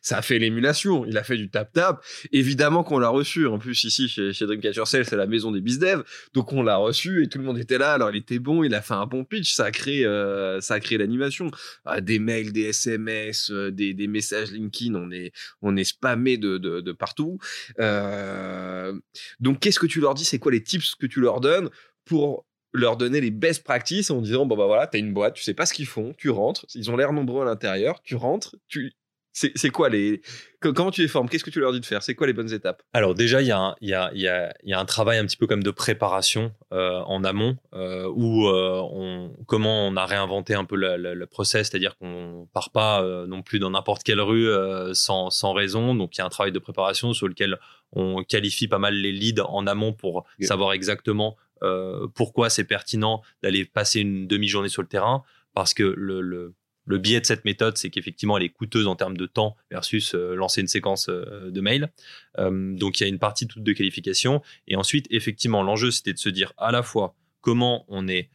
[0.00, 1.04] Ça a fait l'émulation.
[1.06, 2.04] Il a fait du tap-tap.
[2.30, 3.46] Évidemment qu'on l'a reçu.
[3.46, 6.04] En plus, ici, chez, chez Dreamcatcher Sales, c'est la maison des bizdev.
[6.34, 7.94] Donc, on l'a reçu et tout le monde était là.
[7.94, 8.62] Alors, il était bon.
[8.62, 9.54] Il a fait un bon pitch.
[9.54, 11.50] Ça a créé, euh, ça a créé l'animation.
[11.84, 14.94] Ah, des mails, des SMS, euh, des, des messages LinkedIn.
[14.94, 17.38] On est, on est spammé de, de, de partout.
[17.80, 18.92] Euh...
[19.40, 20.24] Donc, qu'est-ce que tu leur dis?
[20.24, 21.70] C'est quoi les tips que tu leur donnes
[22.04, 25.42] pour leur donner les best practices en disant bon bah voilà t'as une boîte tu
[25.42, 28.56] sais pas ce qu'ils font tu rentres ils ont l'air nombreux à l'intérieur tu rentres
[28.68, 28.92] tu
[29.32, 30.20] c'est quoi les
[30.60, 32.52] comment tu les formes qu'est-ce que tu leur dis de faire c'est quoi les bonnes
[32.52, 32.82] étapes?
[32.92, 34.28] Alors déjà il y, a, y, a, y,
[34.64, 38.48] y a un travail un petit peu comme de préparation euh, en amont euh, où
[38.48, 43.02] euh, on comment on a réinventé un peu le, le, process c'est-à-dire qu'on part pas
[43.26, 44.48] non plus dans n'importe quelle rue
[44.94, 45.94] sans, sans raison.
[45.94, 47.58] Donc il y a un travail de préparation sur lequel
[47.92, 51.36] on qualifie pas mal les leads en amont pour savoir exactement
[52.14, 55.22] pourquoi c'est pertinent d'aller passer une demi-journée sur le terrain
[55.54, 56.54] Parce que le, le,
[56.88, 60.14] le biais de cette méthode, c'est qu'effectivement, elle est coûteuse en termes de temps versus
[60.14, 61.92] euh, lancer une séquence euh, de mail.
[62.38, 64.42] donc, il y a une partie toute de qualification.
[64.66, 68.30] Et ensuite, effectivement, l'enjeu, c'était de se dire à la fois comment on est,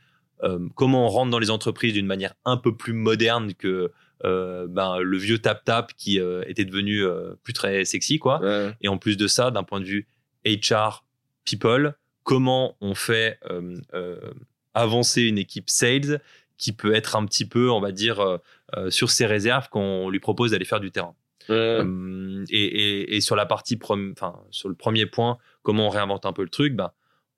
[0.75, 5.17] comment on rentre dans les entreprises d'une manière un peu plus moderne que ben, le
[5.17, 7.03] vieux tap-tap qui était devenu
[7.43, 8.41] plus très sexy, quoi.
[8.81, 10.07] Et en plus de ça, d'un point de vue
[10.45, 11.05] HR,
[11.45, 14.33] people, comment on fait euh, euh,
[14.73, 16.21] avancer une équipe sales
[16.57, 20.09] qui peut être un petit peu, on va dire, euh, sur ses réserves quand on
[20.09, 21.15] lui propose d'aller faire du terrain.
[21.49, 26.49] Et, sur la partie, enfin, sur le premier point, comment on réinvente un peu le
[26.49, 26.91] truc, ben,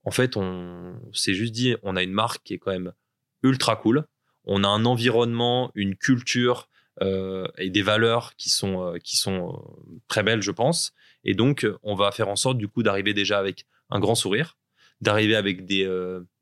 [0.03, 2.93] en fait, on s'est juste dit, on a une marque qui est quand même
[3.41, 4.05] ultra cool.
[4.43, 6.69] on a un environnement, une culture
[7.01, 9.59] et des valeurs qui sont, qui sont
[10.07, 10.93] très belles, je pense.
[11.23, 14.55] Et donc, on va faire en sorte, du coup, d'arriver déjà avec un grand sourire,
[15.01, 15.88] d'arriver avec des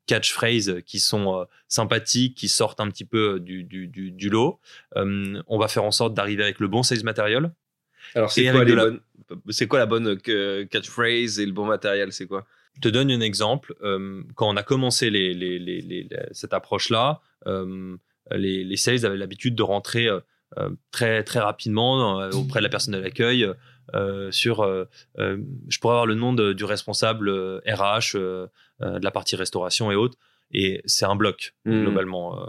[0.06, 4.60] catchphrases qui sont sympathiques, qui sortent un petit peu du, du, du, lot.
[4.94, 7.52] on va faire en sorte d'arriver avec le bon sales matériel.
[8.14, 8.90] Alors, c'est quoi, la...
[9.48, 12.46] c'est quoi la bonne catchphrase et le bon matériel C'est quoi?
[12.74, 13.74] Je te donne un exemple.
[14.34, 17.20] quand on a commencé les, les, les, cette approche-là,
[18.30, 20.08] les, sales avaient l'habitude de rentrer
[20.90, 23.48] très, très rapidement auprès de la personne de l'accueil
[23.94, 24.84] euh, sur euh,
[25.18, 27.30] euh, je pourrais avoir le nom du responsable
[27.66, 28.48] RH de
[28.80, 30.18] la partie restauration et autres
[30.52, 31.82] et c'est un bloc mmh.
[31.82, 32.46] globalement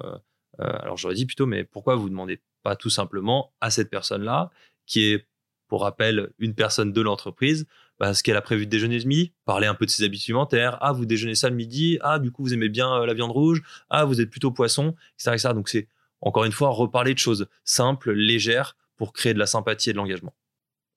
[0.57, 4.49] alors j'aurais dit plutôt mais pourquoi vous demandez pas tout simplement à cette personne là
[4.85, 5.27] qui est
[5.67, 7.67] pour rappel une personne de l'entreprise
[7.97, 10.77] parce qu'elle a prévu de déjeuner le midi, parler un peu de ses habitudes alimentaires.
[10.81, 11.97] Ah, vous déjeunez ça le midi.
[12.01, 13.61] Ah, du coup, vous aimez bien la viande rouge.
[13.89, 15.31] Ah, vous êtes plutôt poisson, etc.
[15.31, 15.53] etc.
[15.53, 15.87] Donc, c'est
[16.19, 19.97] encore une fois reparler de choses simples, légères, pour créer de la sympathie et de
[19.97, 20.33] l'engagement.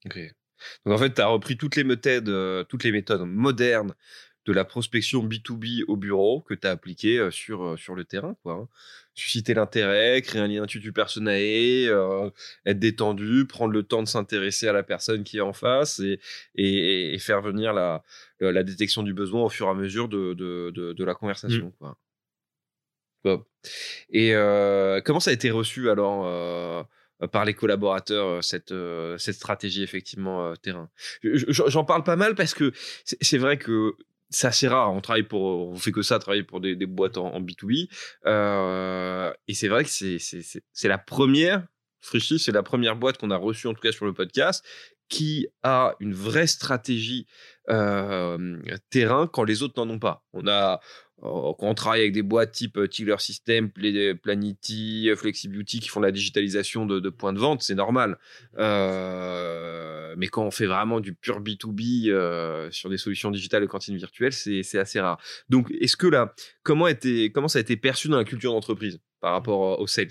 [0.08, 0.34] Ok.
[0.84, 3.94] Donc en fait, tu as repris toutes les méthodes, euh, toutes les méthodes modernes
[4.46, 8.04] de la prospection B2B au bureau que tu as appliquées euh, sur, euh, sur le
[8.04, 8.34] terrain.
[8.42, 8.68] Quoi, hein.
[9.14, 11.92] Susciter l'intérêt, créer un lien intuitu personnel,
[12.64, 16.20] être détendu, prendre le temps de s'intéresser à la personne qui est en face et,
[16.54, 18.04] et, faire venir la,
[18.38, 21.74] la détection du besoin au fur et à mesure de, de, de, la conversation.
[21.80, 21.96] Mmh.
[23.24, 23.48] Quoi.
[24.10, 24.34] Et
[25.04, 26.86] comment ça a été reçu alors
[27.26, 30.88] par les collaborateurs euh, cette, euh, cette stratégie effectivement terrain.
[31.22, 32.72] J'en parle pas mal parce que
[33.04, 33.94] c'est vrai que
[34.30, 34.92] c'est assez rare.
[34.92, 37.88] On travaille pour, on fait que ça, travailler pour des, des boîtes en, B2B.
[39.48, 41.66] et c'est vrai que c'est la première,
[42.00, 44.64] Frichy, c'est la première boîte qu'on a reçue en tout cas sur le podcast
[45.08, 47.26] qui a une vraie stratégie
[47.66, 50.26] terrain quand les autres n'en ont pas.
[50.34, 50.80] On a,
[51.22, 57.10] on travaille avec des boîtes type Tiller System, Planity, FlexiBeauty qui font la digitalisation de,
[57.10, 58.18] points de vente, c'est normal.
[58.56, 64.32] mais quand on fait vraiment du pur B2B sur des solutions digitales de cantine virtuelle,
[64.32, 65.20] c'est assez rare.
[65.48, 69.00] Donc, est-ce que là, comment, était, comment ça a été perçu dans la culture d'entreprise
[69.20, 70.08] par rapport aux sales?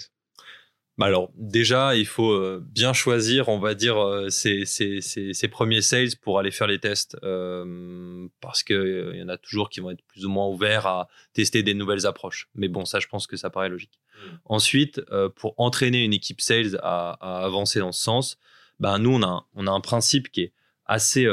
[1.06, 6.40] Alors déjà, il faut euh, bien choisir, on va dire, euh, ses, premiers sales pour
[6.40, 10.26] aller faire les tests, euh, parce qu'il y en a toujours qui vont être plus
[10.26, 12.50] ou moins ouverts à tester des nouvelles approches.
[12.56, 14.00] Mais bon, ça, je pense que ça paraît logique.
[14.00, 14.28] Mmh.
[14.46, 15.02] Ensuite,
[15.36, 17.12] pour entraîner une équipe sales à,
[17.46, 18.38] avancer dans ce sens,
[18.80, 20.54] bah, nous, on a, on a un principe qui est
[20.86, 21.28] assez,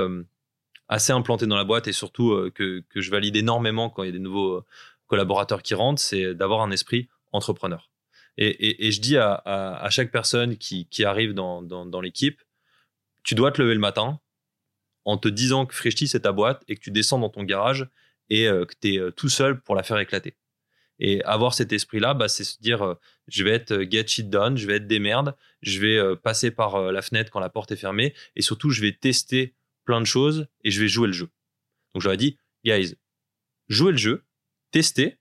[0.89, 4.09] assez implanté dans la boîte et surtout que, que je valide énormément quand il y
[4.11, 4.63] a des nouveaux
[5.07, 7.89] collaborateurs qui rentrent, c'est d'avoir un esprit entrepreneur.
[8.37, 12.43] Et, je dis à, chaque personne qui, arrive dans, l'équipe,
[13.23, 14.21] tu dois te lever le matin
[15.05, 17.87] en te disant que Frishti, c'est ta boîte et que tu descends dans ton garage
[18.31, 20.35] et euh, que tu es euh, tout seul pour la faire éclater.
[20.99, 22.95] Et avoir cet esprit-là, bah, c'est se dire euh,
[23.29, 26.91] je vais être get shit done, je vais être des merdes, je vais passer par
[26.93, 30.47] la fenêtre quand la porte est fermée et surtout, je vais tester plein de choses
[30.63, 31.29] et je vais jouer le jeu.
[31.95, 32.97] Donc, j'aurais dit, guys,
[33.69, 34.25] jouez le jeu,
[34.71, 35.19] testez.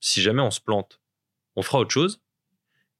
[0.00, 1.00] Si jamais on se plante,
[1.56, 2.20] on fera autre chose.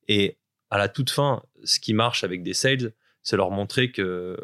[0.09, 0.39] Et
[0.71, 2.93] à la toute fin, ce qui marche avec des sales,
[3.23, 4.37] c'est leur montrer que euh,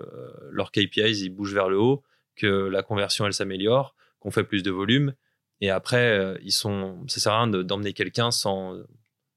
[0.51, 2.03] leurs KPIs ils bougent vers le haut,
[2.37, 5.15] que la conversion elle s'améliore, qu'on fait plus de volume.
[5.61, 8.77] Et après, euh, ils sont, ça sert à rien d'emmener quelqu'un sans,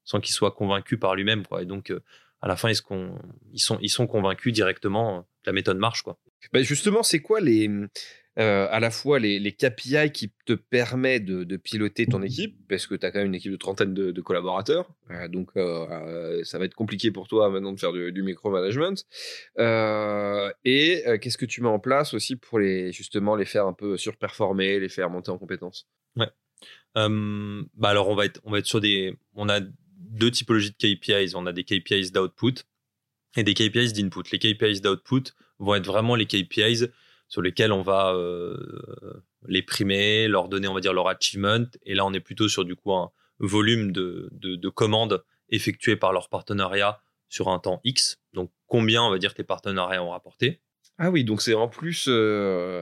[0.04, 1.46] sans qu'il soit convaincu par lui-même.
[1.46, 1.62] Quoi.
[1.62, 2.02] Et donc, euh,
[2.42, 3.20] à la fin, ils, sont,
[3.82, 6.02] ils sont convaincus directement que la méthode marche.
[6.02, 6.18] Quoi.
[6.52, 7.70] Bah, justement, c'est quoi les,
[8.38, 12.86] euh, à la fois les, les, KPI qui te permettent de, piloter ton équipe, parce
[12.86, 16.60] que tu as quand même une équipe de trentaine de, collaborateurs, euh, donc euh, ça
[16.60, 18.96] va être compliqué pour toi maintenant de faire du, du micromanagement.
[19.58, 23.98] et qu'est-ce que tu mets en place aussi pour les, justement les faire un peu
[23.98, 25.88] surperformer, les faire monter en compétences?
[26.16, 26.30] Ouais.
[26.96, 29.62] bah alors on va être, on va être sur des, on a
[30.08, 31.36] deux typologies de KPIs.
[31.36, 32.66] On a des KPIs d'output
[33.36, 34.24] et des KPIs d'input.
[34.32, 36.88] Les KPIs d'output vont être vraiment les KPIs
[37.28, 41.66] sur lesquels on va euh, les primer, leur donner, on va dire, leur achievement.
[41.84, 46.12] Et là, on est plutôt sur du coup un volume de, de, commandes effectuées par
[46.14, 48.20] leur partenariat sur un temps X.
[48.34, 50.62] Donc, combien, on va dire, tes partenariats ont rapporté.
[50.98, 52.82] Ah oui, donc c'est en plus euh,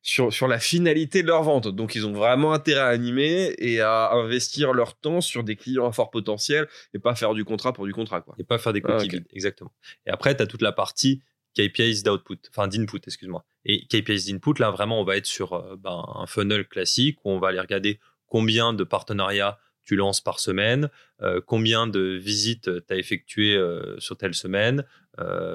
[0.00, 1.68] sur, sur la finalité de leur vente.
[1.68, 5.86] Donc, ils ont vraiment intérêt à animer et à investir leur temps sur des clients
[5.86, 8.20] à fort potentiel et pas faire du contrat pour du contrat.
[8.22, 8.34] Quoi.
[8.38, 9.72] Et pas faire des coquilles ah, exactement.
[10.06, 11.22] Et après, tu as toute la partie
[11.54, 13.44] KPIs d'output, enfin d'input, excuse-moi.
[13.64, 17.30] Et KPIs d'input, là, vraiment, on va être sur euh, ben, un funnel classique où
[17.30, 20.88] on va aller regarder combien de partenariats tu lances par semaine,
[21.22, 24.84] euh, combien de visites tu as effectuées euh, sur telle semaine,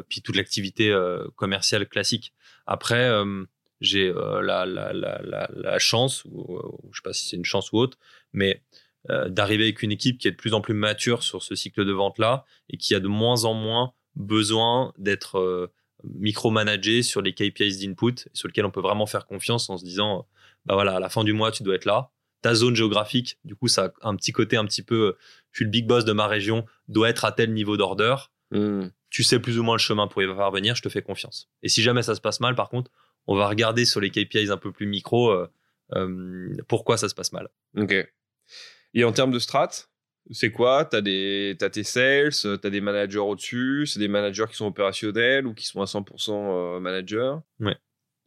[0.09, 0.95] puis toute l'activité
[1.35, 2.33] commerciale classique.
[2.67, 3.09] Après,
[3.81, 7.97] j'ai la, chance, ou je sais pas si c'est une chance ou autre,
[8.31, 8.61] mais
[9.09, 11.91] d'arriver avec une équipe qui est de plus en plus mature sur ce cycle de
[11.93, 15.71] vente-là et qui a de moins en moins besoin d'être
[16.03, 20.27] micromanagé sur les KPIs d'input sur lesquels on peut vraiment faire confiance en se disant
[20.65, 22.11] bah voilà à la fin du mois tu dois être là.
[22.41, 25.17] Ta zone géographique du coup ça a un petit côté un petit peu
[25.51, 28.15] je suis le big boss de ma région doit être à tel niveau d'order.
[28.51, 28.89] Hmm.
[29.09, 31.49] tu sais plus ou moins le chemin pour y parvenir je te fais confiance.
[31.63, 32.91] Et si jamais ça se passe mal par contre
[33.27, 35.49] on va regarder sur les KPIs un peu plus micro euh,
[35.93, 37.49] euh, pourquoi ça se passe mal.
[37.77, 37.93] Ok.
[38.93, 39.69] Et en termes de strat
[40.31, 40.85] c'est quoi?
[40.85, 40.99] Tu as,
[41.65, 45.53] as, tes sales, tu as des managers au-dessus, c'est des managers qui sont opérationnels ou
[45.53, 47.35] qui sont à 100% euh, managers.
[47.59, 47.77] Ouais.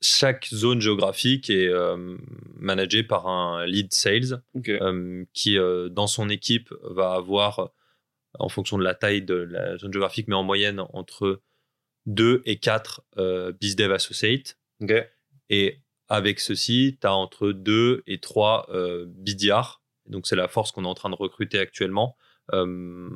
[0.00, 2.16] Chaque zone géographique est euh,
[2.54, 5.58] managée par un lead sales euh, qui,
[5.90, 7.72] dans son équipe, va avoir,
[8.38, 11.40] en fonction de la taille de la zone géographique, mais en moyenne entre
[12.06, 13.02] 2 et 4
[13.60, 14.56] BizDev Associates.
[15.50, 18.68] Et avec ceci, tu as entre 2 et 3
[19.08, 22.16] BDR donc c'est la force qu'on est en train de recruter actuellement.
[22.54, 23.08] Euh,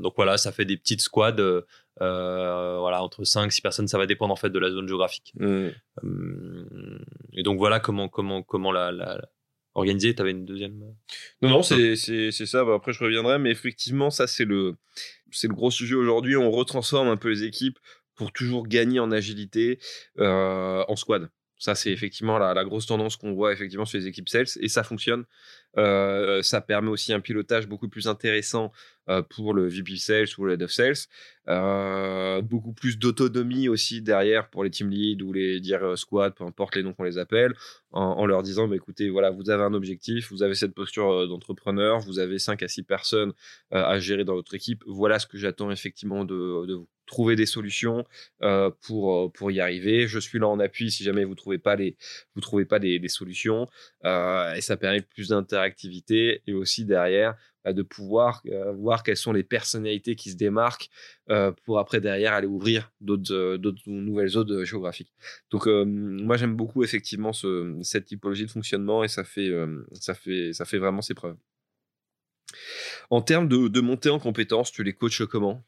[0.00, 4.06] donc voilà, ça fait des petites squads, euh, voilà, entre 5 6 personnes, ça va
[4.06, 5.32] dépendre en fait de la zone géographique.
[5.36, 5.68] Mmh.
[6.04, 6.98] Euh,
[7.32, 9.20] et donc voilà comment comment comment la, la
[9.74, 10.14] organiser.
[10.14, 10.78] Tu avais une deuxième?
[11.42, 12.64] Non non, c'est c'est ça.
[12.64, 14.74] Bah, après je reviendrai, mais effectivement ça c'est le
[15.30, 16.36] c'est le gros sujet aujourd'hui.
[16.36, 17.78] On retransforme un peu les équipes
[18.14, 19.78] pour toujours gagner en agilité
[20.18, 21.30] en squad.
[21.62, 24.66] Ça, c'est effectivement la, la grosse tendance qu'on voit effectivement sur les équipes sales et
[24.66, 25.26] ça fonctionne.
[25.78, 28.72] Euh, ça permet aussi un pilotage beaucoup plus intéressant
[29.08, 31.08] euh, pour le VP Sales ou le Head of Sales.
[31.48, 36.44] Euh, beaucoup plus d'autonomie aussi derrière pour les team leads ou les dire squad, peu
[36.44, 37.54] importe les noms qu'on les appelle,
[37.90, 42.00] en, leur disant bah, écoutez, voilà, vous avez un objectif, vous avez cette posture d'entrepreneur,
[42.00, 43.32] vous avez 5 à 6 personnes
[43.70, 48.04] à gérer dans votre équipe, voilà ce que j'attends effectivement de, vous trouver des solutions
[48.82, 50.06] pour pour y arriver.
[50.06, 51.96] Je suis là en appui si jamais vous trouvez pas les
[52.34, 53.68] vous trouvez pas des solutions
[54.04, 59.16] et ça permet plus d'intérêt activité et aussi derrière bah, de pouvoir euh, voir quelles
[59.16, 60.88] sont les personnalités qui se démarquent
[61.30, 65.12] euh, pour après derrière aller ouvrir d'autres euh, nouvelles zones géographiques.
[65.50, 69.50] Donc moi j'aime beaucoup effectivement ce, cette typologie de fonctionnement et ça fait,
[69.92, 71.36] ça fait, ça fait vraiment ses preuves.
[73.10, 75.64] En termes de, de montée en compétences, tu les coaches comment?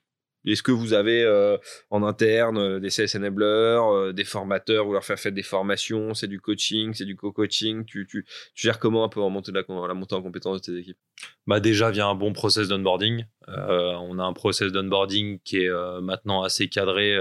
[0.53, 1.57] Est-ce que vous avez euh,
[1.91, 6.27] en interne euh, des sales enablers, euh, des formateurs, vous leur faire des formations, c'est
[6.27, 10.23] du coaching, c'est du co-coaching tu, gères comment un peu en montée la, montée en
[10.23, 10.99] compétence de tes équipes?
[11.47, 13.25] Bah Déjà, via un bon process d'onboarding.
[13.49, 15.71] on a un process d'onboarding qui est
[16.03, 17.17] maintenant assez cadré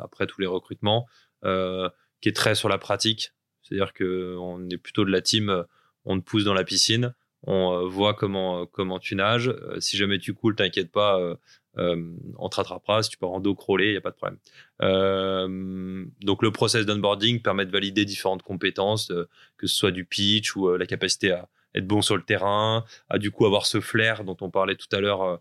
[0.00, 1.06] après tous les recrutements,
[1.42, 3.32] qui est très sur la pratique.
[3.62, 5.64] C'est-à-dire qu'on est plutôt de la team,
[6.04, 9.54] on te pousse dans la piscine, on voit comment, comment tu nages.
[9.78, 11.36] si jamais tu coules, t'inquiète pas,
[11.78, 13.02] on te rattrapera.
[13.02, 14.38] Si tu pars en dos crawler, il n'y a pas de problème.
[14.82, 20.04] Euh, donc, le process d'onboarding permet de valider différentes compétences, euh, que ce soit du
[20.04, 23.80] pitch ou la capacité à être bon sur le terrain, à du coup avoir ce
[23.80, 25.40] flair dont on parlait tout à l'heure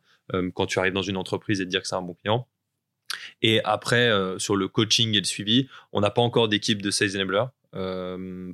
[0.55, 2.47] quand tu arrives dans une entreprise et te dire que c'est un bon client.
[3.41, 7.15] Et après, sur le coaching et le suivi, on n'a pas encore d'équipe de sales
[7.15, 7.45] enabler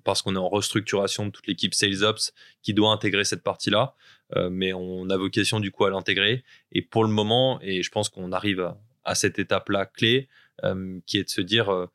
[0.04, 3.96] parce qu'on est en restructuration de toute l'équipe sales ops qui doit intégrer cette partie-là.
[4.36, 6.43] Euh, mais on a vocation du coup à l'intégrer.
[6.72, 10.30] Et pour le moment, et je pense qu'on arrive à, cette étape-là clé,
[10.63, 11.88] euh, qui est de se dire, euh,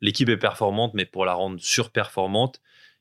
[0.00, 2.60] l'équipe est performante, mais pour la rendre surperformante,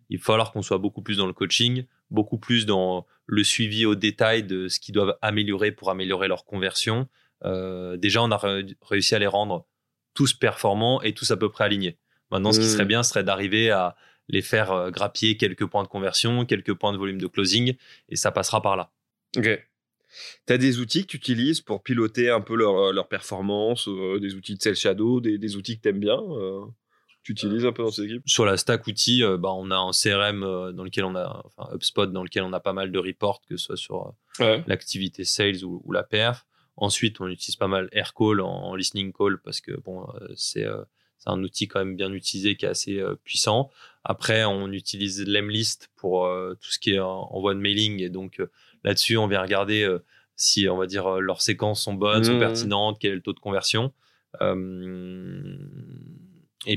[0.10, 3.86] il va falloir qu'on soit beaucoup plus dans le coaching, beaucoup plus dans le suivi
[3.86, 7.08] au détail de ce qu'ils doivent améliorer pour améliorer leur conversion.
[7.44, 8.38] déjà, on a
[8.82, 9.66] réussi à les rendre
[10.14, 11.98] tous performants et tous à peu près alignés.
[12.32, 12.88] Maintenant, ce qui serait mmh.
[12.88, 13.96] bien serait d'arriver à
[14.30, 17.76] les faire euh, grappiller quelques points de conversion, quelques points de volume de closing,
[18.10, 18.92] et ça passera par là.
[19.38, 19.68] Ok.
[20.46, 23.88] Tu as des outils que tu utilises pour piloter un peu leur, euh, leur performance,
[23.88, 26.20] euh, des outils de Sales Shadow, des, outils que tu aimes bien
[27.24, 28.22] tu utilises un peu dans ces équipes?
[28.26, 30.42] Sur la stack outils, bah, on a un CRM
[30.74, 33.56] dans lequel on a, enfin HubSpot dans lequel on a pas mal de reports, que
[33.56, 34.14] ce soit sur
[34.68, 36.46] l'activité sales ou, la perf.
[36.76, 40.06] Ensuite, on utilise pas mal Aircall en, en listening call parce que bon,
[40.36, 40.68] c'est
[41.24, 43.70] c'est un outil quand même bien utilisé qui est assez euh, puissant.
[44.04, 48.02] Après, on utilise l'Emlist pour euh, tout ce qui est envoi de mailing.
[48.02, 48.52] Et donc, euh,
[48.84, 49.90] là-dessus, on vient regarder
[50.36, 52.40] si, on va dire, leurs séquences sont bonnes, sont mmh.
[52.40, 53.94] pertinentes, quel est le taux de conversion.
[54.42, 54.48] et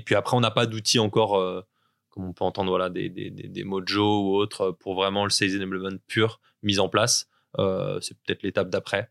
[0.01, 1.65] puis après, on n'a pas d'outils encore,
[2.11, 5.57] comme on peut entendre, voilà, des, des, des, Mojo ou autres, pour vraiment le sales
[5.57, 7.29] enablement pur mis en place.
[7.57, 9.11] c'est peut-être l'étape d'après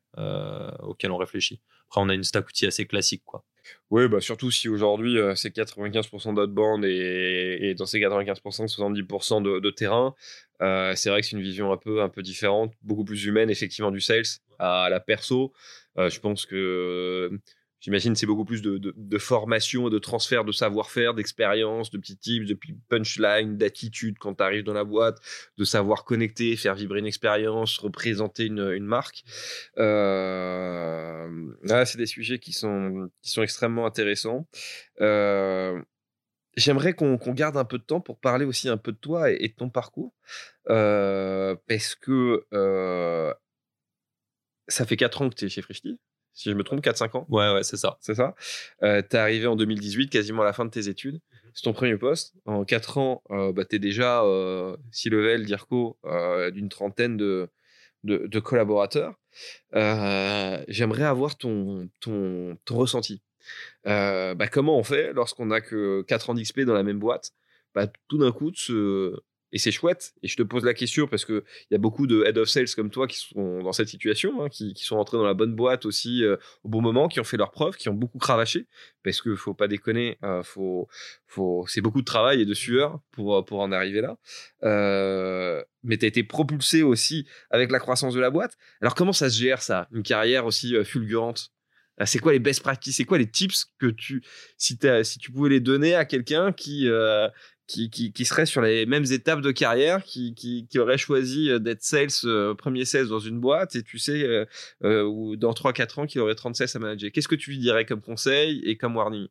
[0.84, 1.60] auquel on réfléchit.
[1.90, 3.44] Après, on a une stack outil assez classique, quoi.
[3.90, 9.42] Oui, bah surtout si aujourd'hui euh, c'est 95% d'outbound et, et dans ces 95%, 70%
[9.42, 10.14] de, de terrain,
[10.62, 13.50] euh, c'est vrai que c'est une vision un peu, un peu différente, beaucoup plus humaine
[13.50, 14.24] effectivement du sales
[14.60, 15.54] à la perso.
[15.98, 17.32] Euh, je pense que
[17.82, 22.48] J'imagine c'est beaucoup plus de, de, formation, de transfert de savoir-faire, d'expérience, de petits tips,
[22.48, 22.58] de
[22.90, 25.20] punchline, d'attitude quand tu arrives dans la boîte,
[25.58, 29.24] de savoir connecter, faire vibrer une expérience, représenter une, une marque.
[29.78, 31.28] Euh,
[31.86, 34.48] c'est des sujets qui sont, qui sont extrêmement intéressants.
[35.02, 35.80] Euh,
[36.56, 39.50] j'aimerais qu'on garde un peu de temps pour parler aussi un peu de toi et,
[39.50, 40.16] de ton parcours.
[40.70, 42.46] Euh, parce que
[44.68, 46.00] ça fait 4 ans que tu es chez Frishti
[46.36, 47.26] si je me trompe, 4-5 ans.
[47.30, 47.98] Ouais, ouais, c'est ça.
[48.02, 48.36] C'est ça.
[48.84, 51.20] Euh, tu es arrivé en 2018, quasiment à la fin de tes études.
[51.54, 52.36] C'est ton premier poste.
[52.46, 54.76] En 4 ans, euh, bah, tu es déjà euh,
[55.06, 57.50] level DIRCO euh, d'une trentaine de,
[58.04, 59.16] de, collaborateurs.
[59.76, 63.22] Euh, j'aimerais avoir ton, ton, ton ressenti.
[63.86, 67.32] Bah, comment on fait lorsqu'on n'a que 4 ans d'XP dans la même boîte?
[67.74, 69.16] Bah, Tout d'un coup, de se
[69.56, 70.14] et c'est chouette.
[70.22, 71.42] Et je te pose la question parce qu'il
[71.72, 74.50] y a beaucoup de head of sales comme toi qui sont dans cette situation, hein,
[74.50, 76.36] qui, sont rentrés dans la bonne boîte aussi euh,
[76.66, 78.68] au bon moment, qui ont fait leurs preuves, qui ont beaucoup cravaché.
[79.02, 80.90] Parce qu'il faut pas déconner, euh, faut,
[81.26, 84.18] faut, c'est beaucoup de travail et de sueur pour, euh, pour en arriver là.
[85.84, 88.58] mais tu as été propulsé aussi avec la croissance de la boîte.
[88.82, 89.88] Alors comment ça se gère ça?
[89.94, 91.54] Une carrière aussi fulgurante?
[92.04, 92.98] C'est quoi les best practices?
[92.98, 94.22] C'est quoi les tips que tu,
[94.58, 96.90] si tu pouvais les donner à quelqu'un qui,
[97.68, 102.10] qui, serait sur les mêmes étapes de carrière, qui, qui, aurait choisi euh, d'être sales,
[102.26, 104.46] euh, premier sales dans une boîte, et tu sais,
[104.84, 107.12] euh, ou dans 3-4 ans, qu'il aurait 30 sales à manager.
[107.12, 109.28] Qu'est-ce que tu lui dirais comme conseil et comme warning?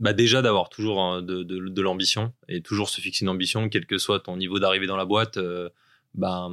[0.00, 3.68] Bah déjà d'avoir toujours hein, de, de, de l'ambition et toujours se fixer une ambition,
[3.68, 5.38] quel que soit ton niveau d'arrivée dans la boîte.
[6.14, 6.48] bah,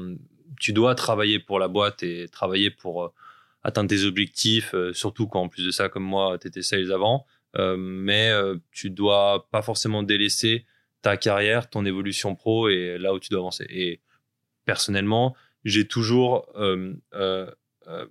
[0.59, 3.13] tu dois travailler pour la boîte et travailler pour
[3.63, 7.25] atteindre tes objectifs, surtout quand en plus de ça, comme moi, tu étais sales avant.
[7.57, 8.31] mais
[8.71, 10.65] tu dois pas forcément délaisser
[11.01, 13.65] ta carrière, ton évolution pro et là où tu dois avancer.
[13.69, 13.99] Et
[14.65, 17.49] personnellement, j'ai toujours euh, euh,
[17.87, 18.05] euh,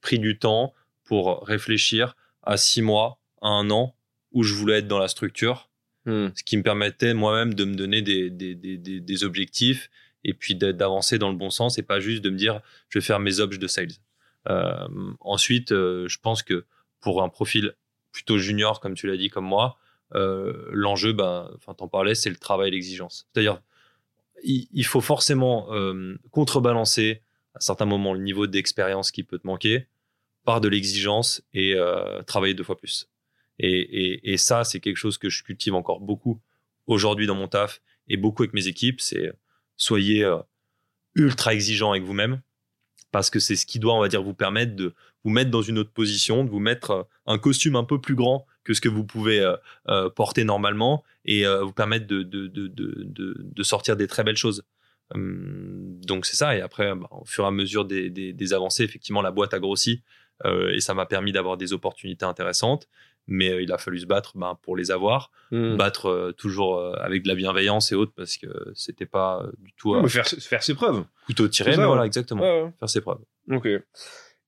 [0.00, 0.74] pris du temps
[1.04, 3.94] pour réfléchir à six mois, à un an
[4.32, 5.70] où je voulais être dans la structure,
[6.04, 6.28] hmm.
[6.34, 9.90] ce qui me permettait moi-même de me donner des, des, des, des objectifs
[10.24, 13.04] et puis d'avancer dans le bon sens et pas juste de me dire je vais
[13.04, 13.92] faire mes objets de sales.
[15.20, 16.64] ensuite, je pense que
[17.00, 17.74] pour un profil
[18.10, 19.78] plutôt junior, comme tu l'as dit, comme moi,
[20.14, 23.28] euh, l'enjeu, ben, enfin, t'en parlais, c'est le travail et l'exigence.
[23.32, 23.60] C'est-à-dire,
[24.42, 27.22] il, faut forcément euh, contrebalancer
[27.54, 29.86] à certains moments le niveau d'expérience qui peut te manquer
[30.44, 33.08] par de l'exigence et euh, travailler deux fois plus.
[33.58, 36.40] Et, et, ça, c'est quelque chose que je cultive encore beaucoup
[36.86, 39.00] aujourd'hui dans mon taf et beaucoup avec mes équipes.
[39.00, 39.32] C'est
[39.78, 40.30] soyez
[41.14, 42.42] ultra exigeant avec vous-même
[43.10, 44.94] parce que c'est ce qui doit, on va dire, vous permettre de
[45.24, 48.46] vous mettre dans une autre position, de vous mettre un costume un peu plus grand
[48.66, 49.56] que ce que vous pouvez euh,
[49.88, 54.36] euh, porter normalement et euh, vous permettre de, de, de, de, sortir des très belles
[54.36, 54.64] choses.
[55.14, 56.56] Hum, donc c'est ça.
[56.56, 59.60] Et après, bah, au fur et à mesure des, des, avancées, effectivement, la boîte a
[59.60, 60.02] grossi
[60.44, 62.88] et ça m'a permis d'avoir des opportunités intéressantes.
[63.28, 65.76] Mais il a fallu se battre bah, pour les avoir, mmh.
[65.76, 70.06] battre toujours avec de la bienveillance et autres parce que c'était pas du tout.
[70.08, 71.04] faire, faire ses preuves.
[71.24, 72.72] Couteau tiré, mais voilà, exactement.
[72.78, 73.22] Faire ses preuves.
[73.50, 73.68] Ok.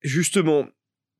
[0.03, 0.69] Justement,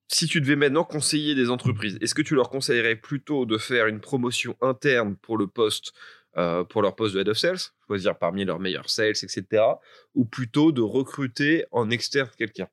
[0.09, 3.87] si tu devais maintenant conseiller des entreprises, est-ce que tu leur conseillerais plutôt de faire
[3.87, 5.93] une promotion interne pour le poste
[6.37, 7.59] euh, pour leur poste de head of sales,
[7.89, 9.63] choisir parmi leurs meilleurs sales, etc.,
[10.15, 12.69] ou plutôt de recruter en externe quelqu'un.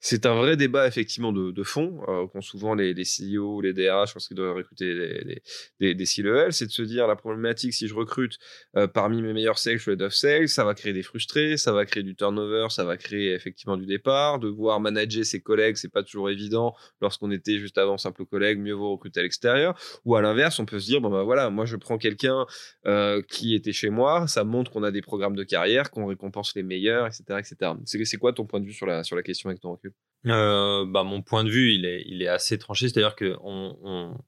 [0.00, 4.14] C'est un vrai débat effectivement de, fond euh, qu'ont souvent les, les CEO les DRH
[4.14, 5.42] lorsqu'ils doivent recruter
[5.80, 8.38] des, des, C-level, c'est de se dire la problématique si je recrute
[8.76, 11.72] euh, parmi mes meilleurs sales ou head of sales, ça va créer des frustrés, ça
[11.72, 15.92] va créer du turnover, ça va créer effectivement du départ, devoir manager ses collègues, c'est
[15.92, 20.16] pas toujours évident lorsqu'on était juste avant simple collègue, mieux vaut recruter à l'extérieur, ou
[20.16, 22.46] à l'inverse, on peut se dire bon ben voilà, moi je prends quelqu'un
[22.86, 24.26] euh, qui était chez moi.
[24.26, 27.24] Ça qu'on a des programmes de carrière, qu'on récompense les meilleurs, etc.
[27.38, 27.72] etc.
[27.84, 29.92] C'est quoi ton point de vue sur la, sur la question avec ton recul?
[30.26, 32.88] Euh, bah, Mon point de vue, il est, il est assez tranché.
[32.88, 34.18] C'est-à-dire qu'on on,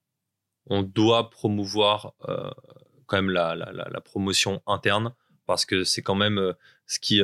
[0.67, 2.49] on, doit promouvoir euh,
[3.07, 5.13] quand même la, la, la, promotion interne
[5.45, 6.53] parce que c'est quand même
[6.85, 7.21] ce qui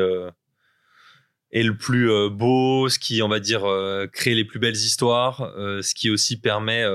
[1.51, 4.75] est le plus euh, beau, ce qui, on va dire, euh, crée les plus belles
[4.75, 6.85] histoires, euh, ce qui aussi permet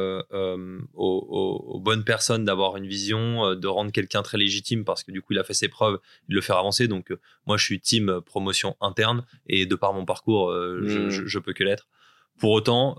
[0.94, 5.32] aux, bonnes personnes d'avoir une vision, de rendre quelqu'un très légitime parce que du coup,
[5.32, 5.98] il a fait ses preuves,
[6.28, 6.86] de le faire avancer.
[6.86, 7.12] Donc,
[7.46, 11.26] moi, je suis team promotion interne et de par mon parcours, je, mmh.
[11.26, 11.88] je, peux que l'être.
[12.38, 12.96] Pour autant,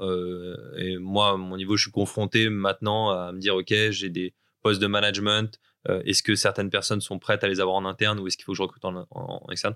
[0.78, 4.34] et moi, à mon niveau, je suis confronté maintenant à me dire, OK, j'ai des
[4.64, 5.60] postes de management.
[5.88, 8.52] est-ce que certaines personnes sont prêtes à les avoir en interne ou est-ce qu'il faut
[8.52, 9.76] que je recrute en, en externe?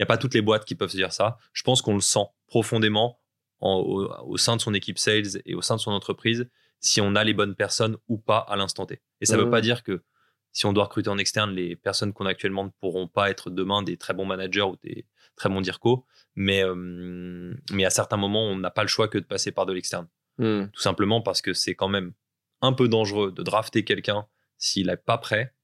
[0.00, 1.38] N'y a pas toutes les boîtes qui peuvent se dire ça.
[1.52, 3.20] Je pense qu'on le sent profondément
[3.60, 6.48] au, sein de son équipe sales et au sein de son entreprise
[6.80, 9.00] si on a les bonnes personnes ou pas à l'instant T.
[9.20, 10.02] Et ça ne veut pas dire que
[10.50, 13.50] si on doit recruter en externe, les personnes qu'on a actuellement ne pourront pas être
[13.50, 16.04] demain des très bons managers ou des très bons dirco.
[16.34, 19.64] Mais, euh, mais à certains moments, on n'a pas le choix que de passer par
[19.64, 20.08] de l'externe.
[20.38, 20.66] Hmm.
[20.72, 22.12] Tout simplement parce que c'est quand même
[22.60, 24.26] un peu dangereux de drafter quelqu'un
[24.58, 25.54] s'il n'est pas prêt.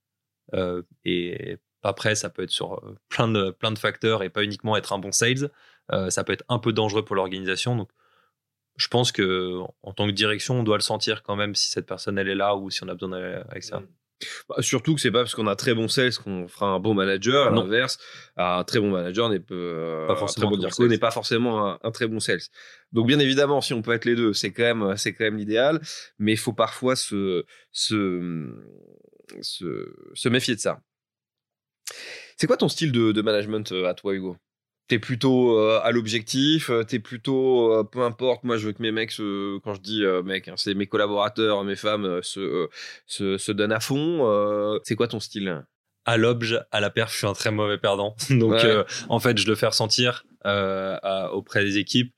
[0.55, 4.45] Euh, et prêt, ça peut être sur euh, plein de, plein de facteurs et pas
[4.45, 5.51] uniquement être un bon sales.
[5.93, 7.77] Euh, ça peut être un peu dangereux pour l'organisation.
[7.77, 7.91] Donc,
[8.77, 11.87] je pense que en tant que direction, on doit le sentir quand même si cette
[11.87, 13.83] personne elle est là ou si on a besoin d'aller avec ça.
[14.49, 16.95] Bah, surtout que c'est pas parce qu'on a très bon sales qu'on fera un bon
[16.95, 17.47] manager.
[17.47, 17.99] À l'inverse,
[18.37, 20.89] un très bon manager n'est euh, Pas un forcément très bon un bon direcco sales.
[20.89, 22.41] n'est pas forcément un, un très bon sales.
[22.93, 25.37] Donc bien évidemment, si on peut être les deux, c'est quand même c'est quand même
[25.37, 25.81] l'idéal.
[26.19, 28.53] Mais il faut parfois se se,
[29.41, 30.81] se se méfier de ça.
[32.39, 34.37] C'est quoi ton style de, de management euh, à toi, Hugo?
[34.87, 38.45] T'es plutôt euh, à l'objectif, euh, t'es plutôt euh, peu importe.
[38.45, 40.87] Moi, je veux que mes mecs, se- quand je dis euh, mecs, hein, c'est mes
[40.87, 42.69] collaborateurs, mes femmes, se,
[43.07, 44.79] se se donnent à fond.
[44.85, 45.65] c'est quoi ton style?
[46.07, 48.15] À l'obj, à la perf, je suis un très mauvais perdant.
[48.31, 48.85] Donc, Ouais.
[49.11, 52.15] en fait, je le fais ressentir à- auprès des équipes,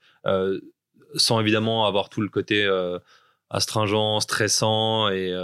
[1.17, 2.69] sans évidemment avoir tout le côté
[3.49, 5.35] astringent, stressant et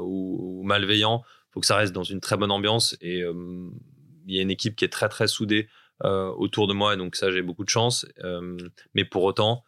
[0.00, 1.22] ou, ou malveillant.
[1.56, 3.70] Faut que ça reste dans une très bonne ambiance et euh,
[4.26, 5.70] il y a une équipe qui est très très soudée
[6.04, 8.04] euh, autour de moi, et donc ça j'ai beaucoup de chance.
[8.22, 8.58] Euh,
[8.92, 9.64] mais pour autant,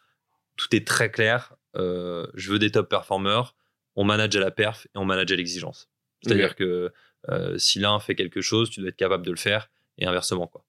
[0.57, 1.55] tout est très clair.
[1.75, 3.55] Je veux des top performers.
[3.97, 5.89] On manage à la perf et on manage à l'exigence.
[6.21, 6.93] C'est-à-dire que
[7.31, 10.47] euh, si l'un fait quelque chose, tu dois être capable de le faire et inversement
[10.47, 10.67] quoi.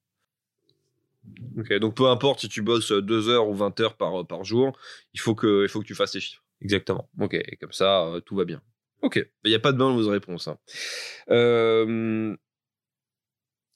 [1.57, 4.72] Ok, donc peu importe si tu bosses 2 heures ou 20 heures par, par jour,
[5.13, 6.45] il faut que, il faut que tu fasses tes chiffres.
[6.61, 7.09] Exactement.
[7.20, 8.61] Ok, et comme ça, euh, tout va bien.
[9.02, 10.47] Ok, il n'y a pas de vos réponses.
[10.47, 10.58] hein.
[11.30, 12.36] Euh,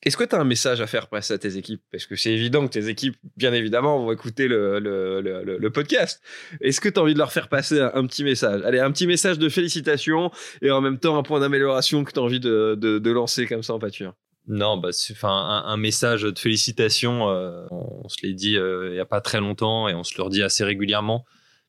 [0.03, 1.82] Est-ce que tu as un message à faire passer à tes équipes?
[1.91, 6.21] Parce que c'est évident que tes équipes, bien évidemment, vont écouter le, podcast.
[6.59, 8.61] Est-ce que tu as envie de leur faire passer un, petit message?
[8.65, 10.30] Allez, un petit message de félicitations
[10.61, 13.74] et en même temps un point d'amélioration que tu as envie de, lancer comme ça
[13.74, 14.13] en pâture.
[14.45, 14.89] Non, bah,
[15.24, 17.30] un, message de félicitations.
[17.30, 20.17] euh, on, se l'est dit euh, il y a pas très longtemps et on se
[20.17, 21.24] le redit assez régulièrement.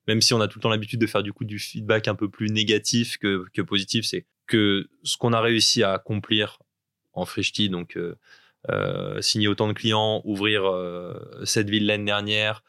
[0.07, 2.15] Même si on a tout le temps l'habitude de faire du coup du feedback un
[2.15, 6.59] peu plus négatif que, positif, c'est que ce qu'on a réussi à accomplir
[7.15, 8.17] en Frishti, donc euh,
[8.71, 12.63] euh, signer autant de clients, ouvrir euh, cette ville l'année dernière,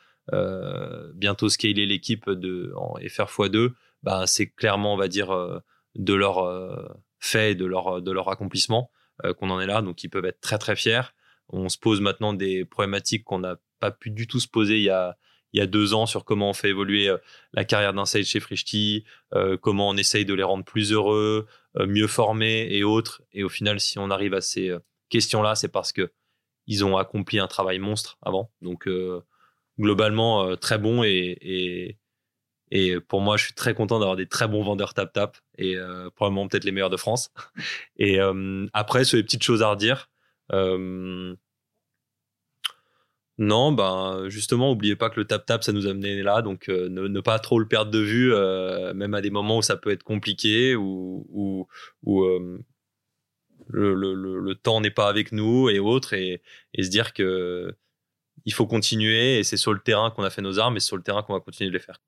[1.13, 5.61] bientôt scaler l'équipe en, et faire x2, bah, c'est clairement, on va dire,
[5.93, 8.89] de leur fait, et de leur, de leur accomplissement
[9.37, 11.13] qu'on en est là, donc ils peuvent être très très fiers.
[11.49, 14.83] On se pose maintenant des problématiques qu'on n'a pas pu du tout se poser il
[14.83, 15.15] y a,
[15.55, 17.17] il y a deux ans sur comment on fait évoluer euh,
[17.53, 21.47] la carrière d'un sales chez Frishti, euh, comment on essaye de les rendre plus heureux,
[21.77, 23.23] euh, mieux formés et autres.
[23.31, 24.75] Et au final, si on arrive à ces
[25.07, 26.11] questions-là, c'est parce que
[26.67, 28.51] ils ont accompli un travail monstre avant.
[28.61, 28.89] Donc
[29.79, 31.99] globalement, très bon et, et,
[32.71, 35.77] et pour moi, je suis très content d'avoir des très bons vendeurs tap-tap et
[36.15, 37.29] probablement peut-être les meilleurs de France.
[37.97, 38.19] Et
[38.73, 40.09] après, sur les petites choses à redire,
[43.37, 46.87] non, ben justement, oubliez pas que le tap-tap, ça nous a amené là, donc euh,
[46.89, 49.91] ne, pas trop le perdre de vue, euh, même à des moments où ça peut
[49.91, 51.27] être compliqué, où,
[52.03, 52.63] où, euh,
[53.67, 56.41] le, temps n'est pas avec nous et autres, et,
[56.73, 57.75] et se dire que
[58.45, 60.87] il faut continuer, et c'est sur le terrain qu'on a fait nos armes, et c'est
[60.87, 61.99] sur le terrain qu'on va continuer de les faire.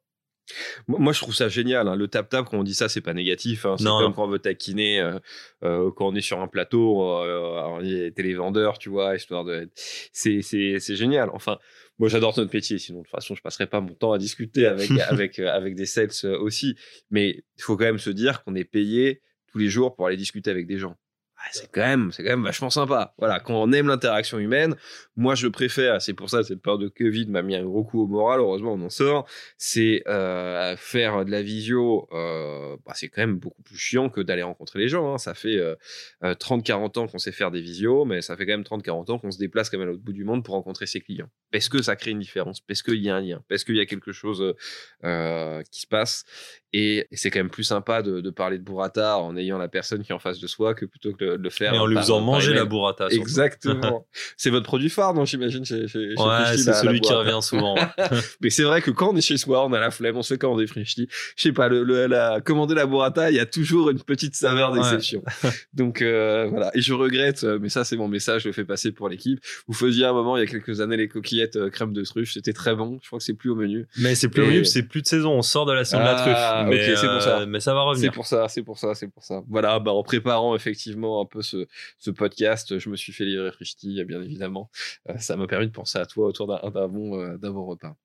[0.88, 1.88] Moi, je trouve ça génial.
[1.88, 1.96] hein.
[1.96, 3.66] Le tap-tap, quand on dit ça, c'est pas négatif.
[3.66, 3.76] hein.
[3.78, 4.12] C'est comme non.
[4.14, 5.20] quand on veut taquiner, euh,
[5.64, 9.70] euh, quand on est sur un plateau, euh, y a télévendeurs, tu vois, histoire de.
[9.76, 11.30] C'est, c'est, c'est génial.
[11.34, 11.58] Enfin,
[12.00, 12.78] moi, j'adore notre métier.
[12.78, 15.86] Sinon, de toute façon, je passerai pas mon temps à discuter avec, avec, avec des
[15.86, 16.76] sales aussi.
[17.12, 19.22] Mais il faut quand même se dire qu'on est payé
[19.52, 20.96] tous les jours pour aller discuter avec des gens.
[21.40, 23.14] Ah, c'est quand même, c'est quand même vachement sympa.
[23.20, 24.76] Voilà, quand on aime l'interaction humaine,
[25.16, 28.02] moi je préfère, c'est pour ça cette peur de Covid m'a mis un gros coup
[28.02, 33.08] au moral, heureusement on en sort, c'est euh, faire de la visio, euh, bah, c'est
[33.10, 35.14] quand même beaucoup plus chiant que d'aller rencontrer les gens.
[35.14, 35.20] hein.
[35.20, 35.76] Ça fait euh,
[36.24, 39.20] euh, 30-40 ans qu'on sait faire des visios, mais ça fait quand même 30-40 ans
[39.20, 41.30] qu'on se déplace même à l'autre bout du monde pour rencontrer ses clients.
[41.52, 43.80] Parce que ça crée une différence, parce qu'il y a un lien, parce qu'il y
[43.80, 44.56] a quelque chose
[45.04, 46.26] euh, qui se passe.
[46.74, 49.68] Et, et c'est quand même plus sympa de, de parler de burrata en ayant la
[49.70, 51.74] personne qui est en face de soi que plutôt que de le faire.
[51.74, 53.10] Et en lui faisant manger la burrata.
[53.10, 53.22] surtout.
[53.22, 54.06] Exactement.
[54.38, 57.76] c'est votre produit phare, non, j'imagine, chez, chez, chez Ouais, c'est celui qui revient souvent.
[58.42, 60.34] Mais c'est vrai que quand on est chez soi, on a la flemme, on se
[60.34, 61.08] fait commander Frishti.
[61.38, 64.36] Je sais pas, le, le- la, commander la burrata, il y a toujours une petite
[64.36, 65.24] saveur d'exception.
[65.74, 66.72] Donc euh, voilà.
[66.76, 69.40] Et je regrette, euh, mais ça c'est mon message, je le fais passer pour l'équipe.
[69.68, 72.04] Vous faisiez à un moment, il y a quelques années, les coquillettes euh, crème de
[72.04, 73.00] truffe, c'était très bon.
[73.02, 73.86] Je crois que c'est plus au menu.
[73.98, 75.32] Mais c'est plus Et- horrible, c'est plus de saison.
[75.32, 76.16] On sort de la saison de la
[76.60, 76.76] Ah, truffe.
[76.78, 77.40] Mais, ok, c'est pour ça.
[77.42, 78.12] euh, mais ça va C'est revenir.
[78.14, 79.42] pour ça, c'est pour ça, c'est pour ça.
[79.50, 83.52] Voilà, bah, en préparant effectivement un peu ce, ce podcast, je me suis fait livrer
[83.52, 84.70] Frishti, bien évidemment.
[85.10, 87.96] Euh, ça m'a permis de penser à toi autour d'un bon, euh, bon repas.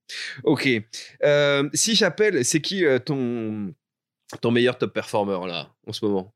[0.45, 0.69] Ok.
[1.75, 3.75] Si j'appelle, c'est qui ton,
[4.41, 6.33] ton meilleur top performer là, en ce moment?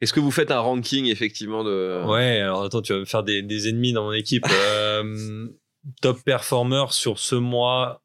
[0.00, 2.04] Est-ce que vous faites un ranking effectivement de.
[2.06, 4.44] Ouais, alors attends, tu vas me faire des, des ennemis dans mon équipe.
[5.00, 5.48] Euh,
[6.02, 8.02] top performer sur ce mois,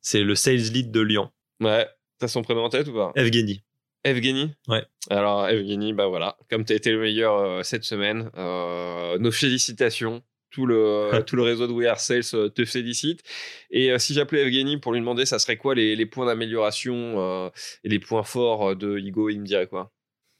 [0.00, 1.30] c'est le sales lead de Lyon.
[1.60, 1.86] Ouais.
[2.22, 3.10] T'as son prénom en tête ou pas?
[3.16, 3.64] Evgeny.
[4.04, 4.54] Evgeny?
[4.68, 4.84] Ouais.
[5.10, 9.32] Alors, Evgeny, bah voilà, comme tu as été le meilleur euh, cette semaine, euh, nos
[9.32, 10.22] félicitations.
[10.52, 13.24] Tout le, tout le réseau de We Are Sales euh, te félicite.
[13.72, 17.50] Et si j'appelais Evgeny pour lui demander, ça serait quoi les, les points d'amélioration
[17.82, 19.28] et les points forts de Igo?
[19.28, 19.90] Il me dirait quoi?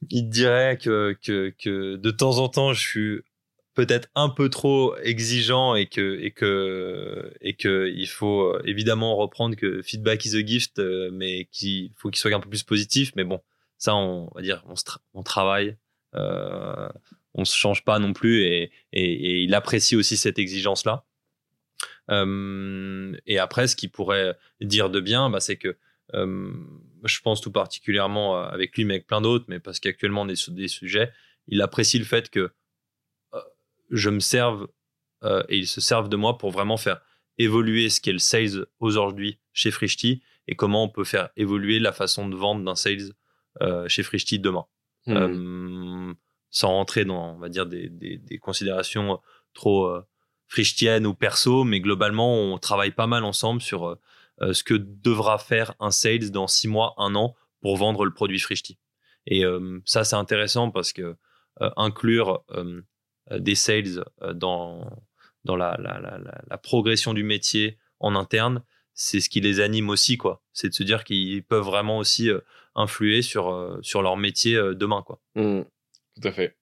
[0.08, 3.20] Il dirait que, que, que de temps en temps, je suis
[3.74, 9.56] peut-être un peu trop exigeant et que et que et que il faut évidemment reprendre
[9.56, 10.78] que feedback is a gift
[11.12, 13.40] mais qu'il faut qu'il soit un peu plus positif mais bon
[13.82, 14.64] ça, on, va dire,
[15.12, 15.76] on, travaille,
[16.14, 16.88] euh,
[17.34, 21.04] on se change pas non plus et, il apprécie aussi cette exigence-là.
[22.08, 25.76] Euh, et après, ce qu'il pourrait dire de bien, bah, c'est que
[26.14, 26.52] euh,
[27.02, 30.36] je pense tout particulièrement avec lui, mais avec plein d'autres, mais parce qu'actuellement on est
[30.36, 31.10] sur des sujets,
[31.48, 32.52] il apprécie le fait que euh,
[33.92, 34.66] je me serve
[35.48, 37.00] et il se serve de moi pour vraiment faire
[37.38, 41.92] évoluer ce qu'est le sales aujourd'hui chez Frishti et comment on peut faire évoluer la
[41.92, 43.12] façon de vendre d'un sales
[43.60, 44.66] euh, chez Frishti demain.
[45.06, 45.16] Mmh.
[45.16, 46.14] Euh,
[46.50, 49.20] sans rentrer dans, on va dire, des, des, considérations
[49.54, 50.06] trop euh,
[50.48, 53.96] frichtiennes ou perso, mais globalement, on travaille pas mal ensemble sur
[54.40, 58.38] ce que devra faire un sales dans six mois, un an pour vendre le produit
[58.38, 58.76] Frishti.
[59.26, 59.44] Et
[59.86, 61.16] ça, c'est intéressant parce que
[61.76, 62.44] inclure
[63.30, 64.04] des sales
[64.34, 64.90] dans,
[65.44, 66.18] dans la, la, la,
[66.48, 68.62] la, progression du métier en interne,
[68.94, 70.42] c'est ce qui les anime aussi, quoi.
[70.52, 72.40] C'est de se dire qu'ils peuvent vraiment aussi euh,
[72.74, 75.20] influer sur, euh, sur leur métier euh, demain, quoi.
[75.34, 75.62] Mmh.
[76.20, 76.56] tout à fait.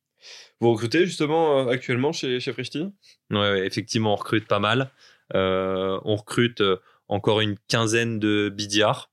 [0.61, 2.87] Vous recrutez justement actuellement chez, chez Frishti?
[3.31, 4.91] Ouais, effectivement, on recrute pas mal.
[5.33, 6.63] on recrute
[7.09, 9.11] encore une quinzaine de BDR.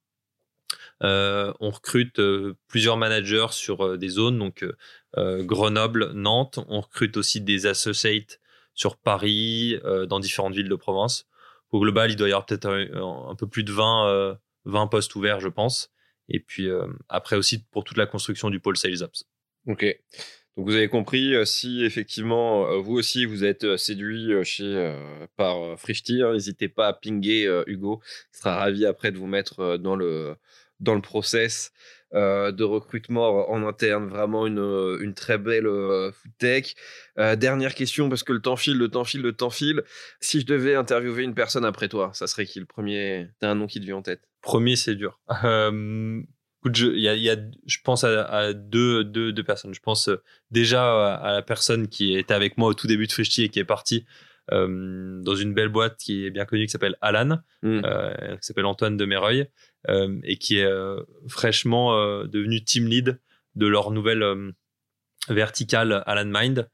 [1.00, 2.20] on recrute
[2.68, 4.66] plusieurs managers sur des zones, donc
[5.18, 6.60] Grenoble, Nantes.
[6.68, 8.40] On recrute aussi des associates
[8.74, 11.28] sur Paris, dans différentes villes de province.
[11.72, 15.16] Au global, il doit y avoir peut-être un, peu plus de 20, 20 euh, postes
[15.16, 15.92] ouverts, je pense.
[16.30, 19.26] Et puis euh, après aussi pour toute la construction du pôle Sales Apps.
[19.66, 19.86] Ok.
[20.56, 24.96] Donc vous avez compris, euh, si effectivement vous aussi vous êtes séduit chez,
[25.36, 28.02] par Frishti, hein, n'hésitez pas à pinguer Hugo.
[28.34, 30.36] Il sera ravi après de vous mettre dans le,
[30.80, 31.72] dans le process.
[32.14, 36.74] Euh, de recrutement en interne, vraiment une, euh, une très belle euh, food tech.
[37.36, 39.84] dernière question, parce que le temps file, le temps file, le temps file.
[40.22, 43.28] Si je devais interviewer une personne après toi, ça serait qui le premier?
[43.42, 45.20] T'as un nom qui te vient en tête Premier, c'est dur.
[45.34, 47.36] je, y a, y a,
[47.66, 49.74] je pense à, deux, deux, deux, personnes.
[49.74, 50.10] Je pense
[50.50, 53.60] déjà à, la personne qui était avec moi au tout début de Frishti et qui
[53.60, 54.06] est partie
[54.50, 57.82] dans une belle boîte qui est bien connue qui s'appelle Alan, mmh.
[57.82, 59.50] qui s'appelle Antoine de Mereuil.
[59.90, 61.00] Euh, et qui est euh,
[61.30, 63.20] fraîchement euh, devenu team lead
[63.56, 64.54] de leur nouvelle
[65.30, 66.70] verticale Alan Mind.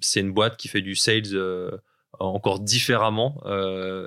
[0.00, 1.80] c'est une boîte qui fait du sales
[2.18, 3.40] encore différemment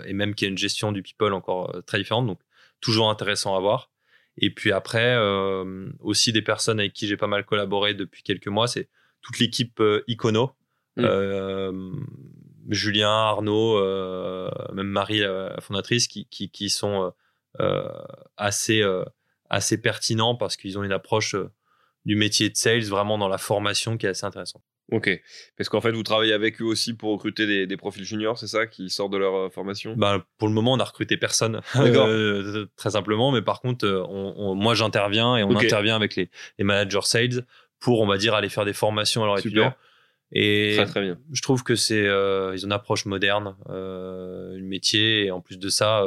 [0.06, 2.28] et même qui a une gestion du people encore très différente.
[2.28, 2.40] Donc
[2.82, 3.90] toujours intéressant à voir.
[4.38, 5.18] Et puis après,
[6.00, 8.90] aussi des personnes avec qui j'ai pas mal collaboré depuis quelques mois, c'est
[9.22, 10.52] toute l'équipe Icono.
[10.98, 12.04] Mm.
[12.70, 13.80] Julien, Arnaud,
[14.74, 17.14] même Marie, la fondatrice, qui, qui, qui sont
[18.38, 19.04] assez, euh,
[19.50, 21.52] assez pertinent parce qu'ils ont une approche euh,
[22.06, 24.64] du métier de sales vraiment dans la formation qui est assez intéressante.
[24.92, 25.10] Ok,
[25.56, 28.48] parce qu'en fait, vous travaillez avec eux aussi pour recruter des, des profils juniors, c'est
[28.48, 29.94] ça, qui sortent de leur formation?
[29.96, 31.62] Bah, Pour le moment, on a recruté personne,
[32.76, 37.04] très simplement, mais par contre, on, moi j'interviens et on intervient avec les, les, managers
[37.04, 37.46] sales
[37.80, 39.74] pour, on va dire, aller faire des formations à leur étudiants.
[40.34, 41.18] Et très, très bien.
[41.32, 45.58] je trouve que c'est ils ont une approche moderne, euh, le métier, et en plus
[45.58, 46.06] de ça,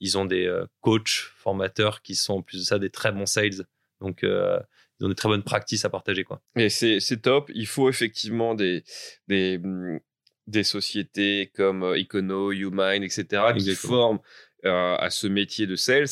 [0.00, 3.26] ils ont des euh, coachs, formateurs qui sont en plus de ça des très bons
[3.26, 3.66] sales.
[4.00, 4.58] Donc, euh,
[4.98, 6.24] ils ont des très bonnes pratiques à partager.
[6.24, 6.40] Quoi.
[6.56, 7.50] Et c'est, top.
[7.54, 8.84] Il faut effectivement des,
[9.28, 10.00] des, hum,
[10.46, 14.20] des sociétés comme euh, Econo, YouMind, etc., qui forment
[14.66, 16.06] à ce métier de sales.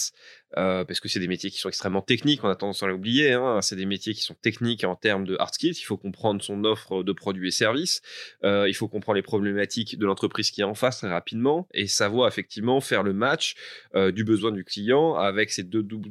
[0.56, 3.32] Euh, parce que c'est des métiers qui sont extrêmement techniques, on a tendance à l'oublier,
[3.32, 3.60] hein.
[3.62, 6.64] c'est des métiers qui sont techniques en termes de hard skills, il faut comprendre son
[6.64, 8.02] offre de produits et services,
[8.44, 11.86] euh, il faut comprendre les problématiques de l'entreprise qui est en face très rapidement, et
[11.86, 13.54] savoir effectivement faire le match
[13.94, 16.10] euh, du besoin du client avec ces deux doubles,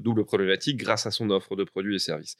[0.00, 2.36] doubles problématiques grâce à son offre de produits et services.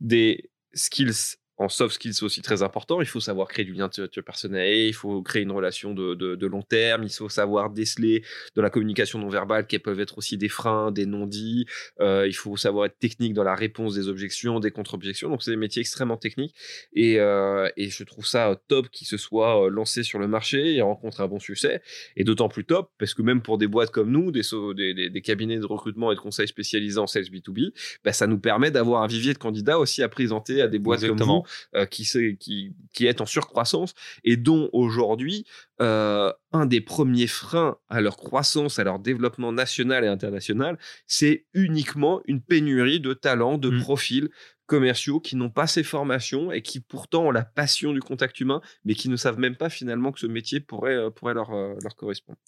[0.00, 3.00] Des skills en soft skills aussi très important.
[3.00, 3.90] Il faut savoir créer du lien
[4.24, 8.22] personnel, il faut créer une relation de, de, long terme, il faut savoir déceler
[8.54, 11.66] de la communication non verbale qui peuvent être aussi des freins, des non-dits.
[12.00, 15.28] Euh, il faut savoir être technique dans la réponse des objections, des contre-objections.
[15.28, 16.54] Donc c'est des métiers extrêmement techniques
[16.92, 20.74] et, euh, et je trouve ça top qu'ils se soient euh, lancés sur le marché
[20.74, 21.82] et rencontrent un bon succès.
[22.16, 24.42] Et d'autant plus top parce que même pour des boîtes comme nous, des,
[24.74, 27.72] des, des, cabinets de recrutement et de conseils spécialisés en sales B2B,
[28.04, 31.06] bah, ça nous permet d'avoir un vivier de candidats aussi à présenter à des boîtes
[31.06, 31.42] comme vous
[31.90, 32.04] qui,
[32.38, 33.94] qui, qui est en surcroissance
[34.24, 35.46] et dont aujourd'hui
[35.80, 42.20] un des premiers freins à leur croissance, à leur développement national et international, c'est uniquement
[42.26, 43.80] une pénurie de talents, de mmh.
[43.80, 44.28] profils
[44.68, 48.60] commerciaux qui n'ont pas ces formations et qui pourtant ont la passion du contact humain,
[48.84, 51.74] mais qui ne savent même pas finalement que ce métier pourrait, euh, pourrait leur, euh,
[51.82, 52.38] leur correspondre.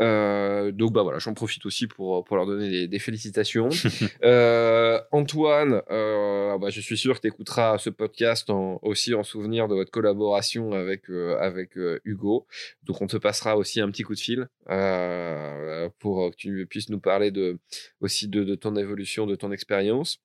[0.00, 3.68] Euh, donc bah voilà, j'en profite aussi pour, pour leur donner des, félicitations.
[5.12, 8.50] Antoine, bah, je suis sûr que tu écouteras ce podcast
[8.82, 11.08] aussi en souvenir de votre collaboration avec,
[11.40, 12.46] avec Hugo.
[12.84, 14.48] Donc on te passera aussi un petit coup de fil
[15.98, 17.58] pour que tu puisses nous parler de,
[18.00, 20.20] aussi de, de ton évolution, de ton expérience.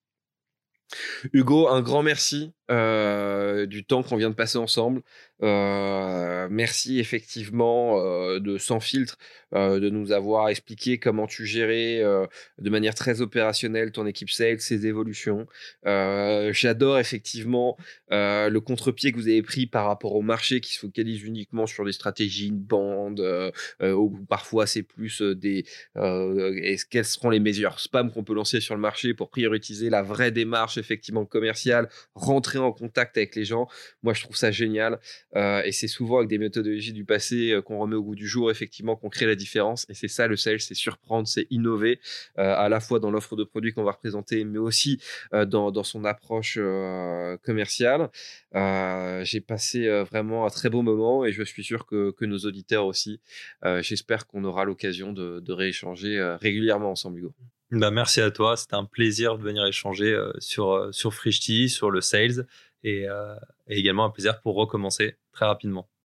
[1.34, 5.04] Hugo, un grand merci euh, du temps qu'on vient de passer ensemble.
[5.44, 9.18] Euh, merci effectivement euh, de sans filtre
[9.54, 12.02] de nous avoir expliqué comment tu gérais
[12.60, 15.48] de manière très opérationnelle ton équipe sales, ses évolutions.
[15.86, 17.78] J'adore effectivement
[18.10, 21.86] le contre-pied que vous avez pris par rapport au marché qui se focalise uniquement sur
[21.86, 25.64] des stratégies une bande ou parfois c'est plus des
[25.96, 30.32] quels seront les meilleurs spams qu'on peut lancer sur le marché pour prioriser la vraie
[30.32, 33.68] démarche effectivement commerciale, rentrer en contact avec les gens.
[34.04, 35.00] Moi, je trouve ça génial.
[35.36, 38.28] Euh, et c'est souvent avec des méthodologies du passé euh, qu'on remet au goût du
[38.28, 39.86] jour, effectivement, qu'on crée la différence.
[39.90, 42.00] Et c'est ça le sales, c'est surprendre, c'est innover,
[42.38, 45.02] euh, à la fois dans l'offre de produits qu'on va représenter, mais aussi
[45.32, 46.58] dans, son approche
[47.44, 48.10] commerciale.
[49.24, 52.86] J'ai passé vraiment un très beau moment et je suis sûr que, que nos auditeurs
[52.86, 53.20] aussi.
[53.82, 57.34] J'espère qu'on aura l'occasion de, de rééchanger régulièrement ensemble, Hugo.
[57.72, 58.58] Bah, merci à toi.
[58.58, 62.48] C'était un plaisir de venir échanger euh, sur, euh, sur Frishti, sur le sales
[62.84, 63.36] et, euh,
[63.68, 65.90] et également un plaisir pour recommencer très rapidement.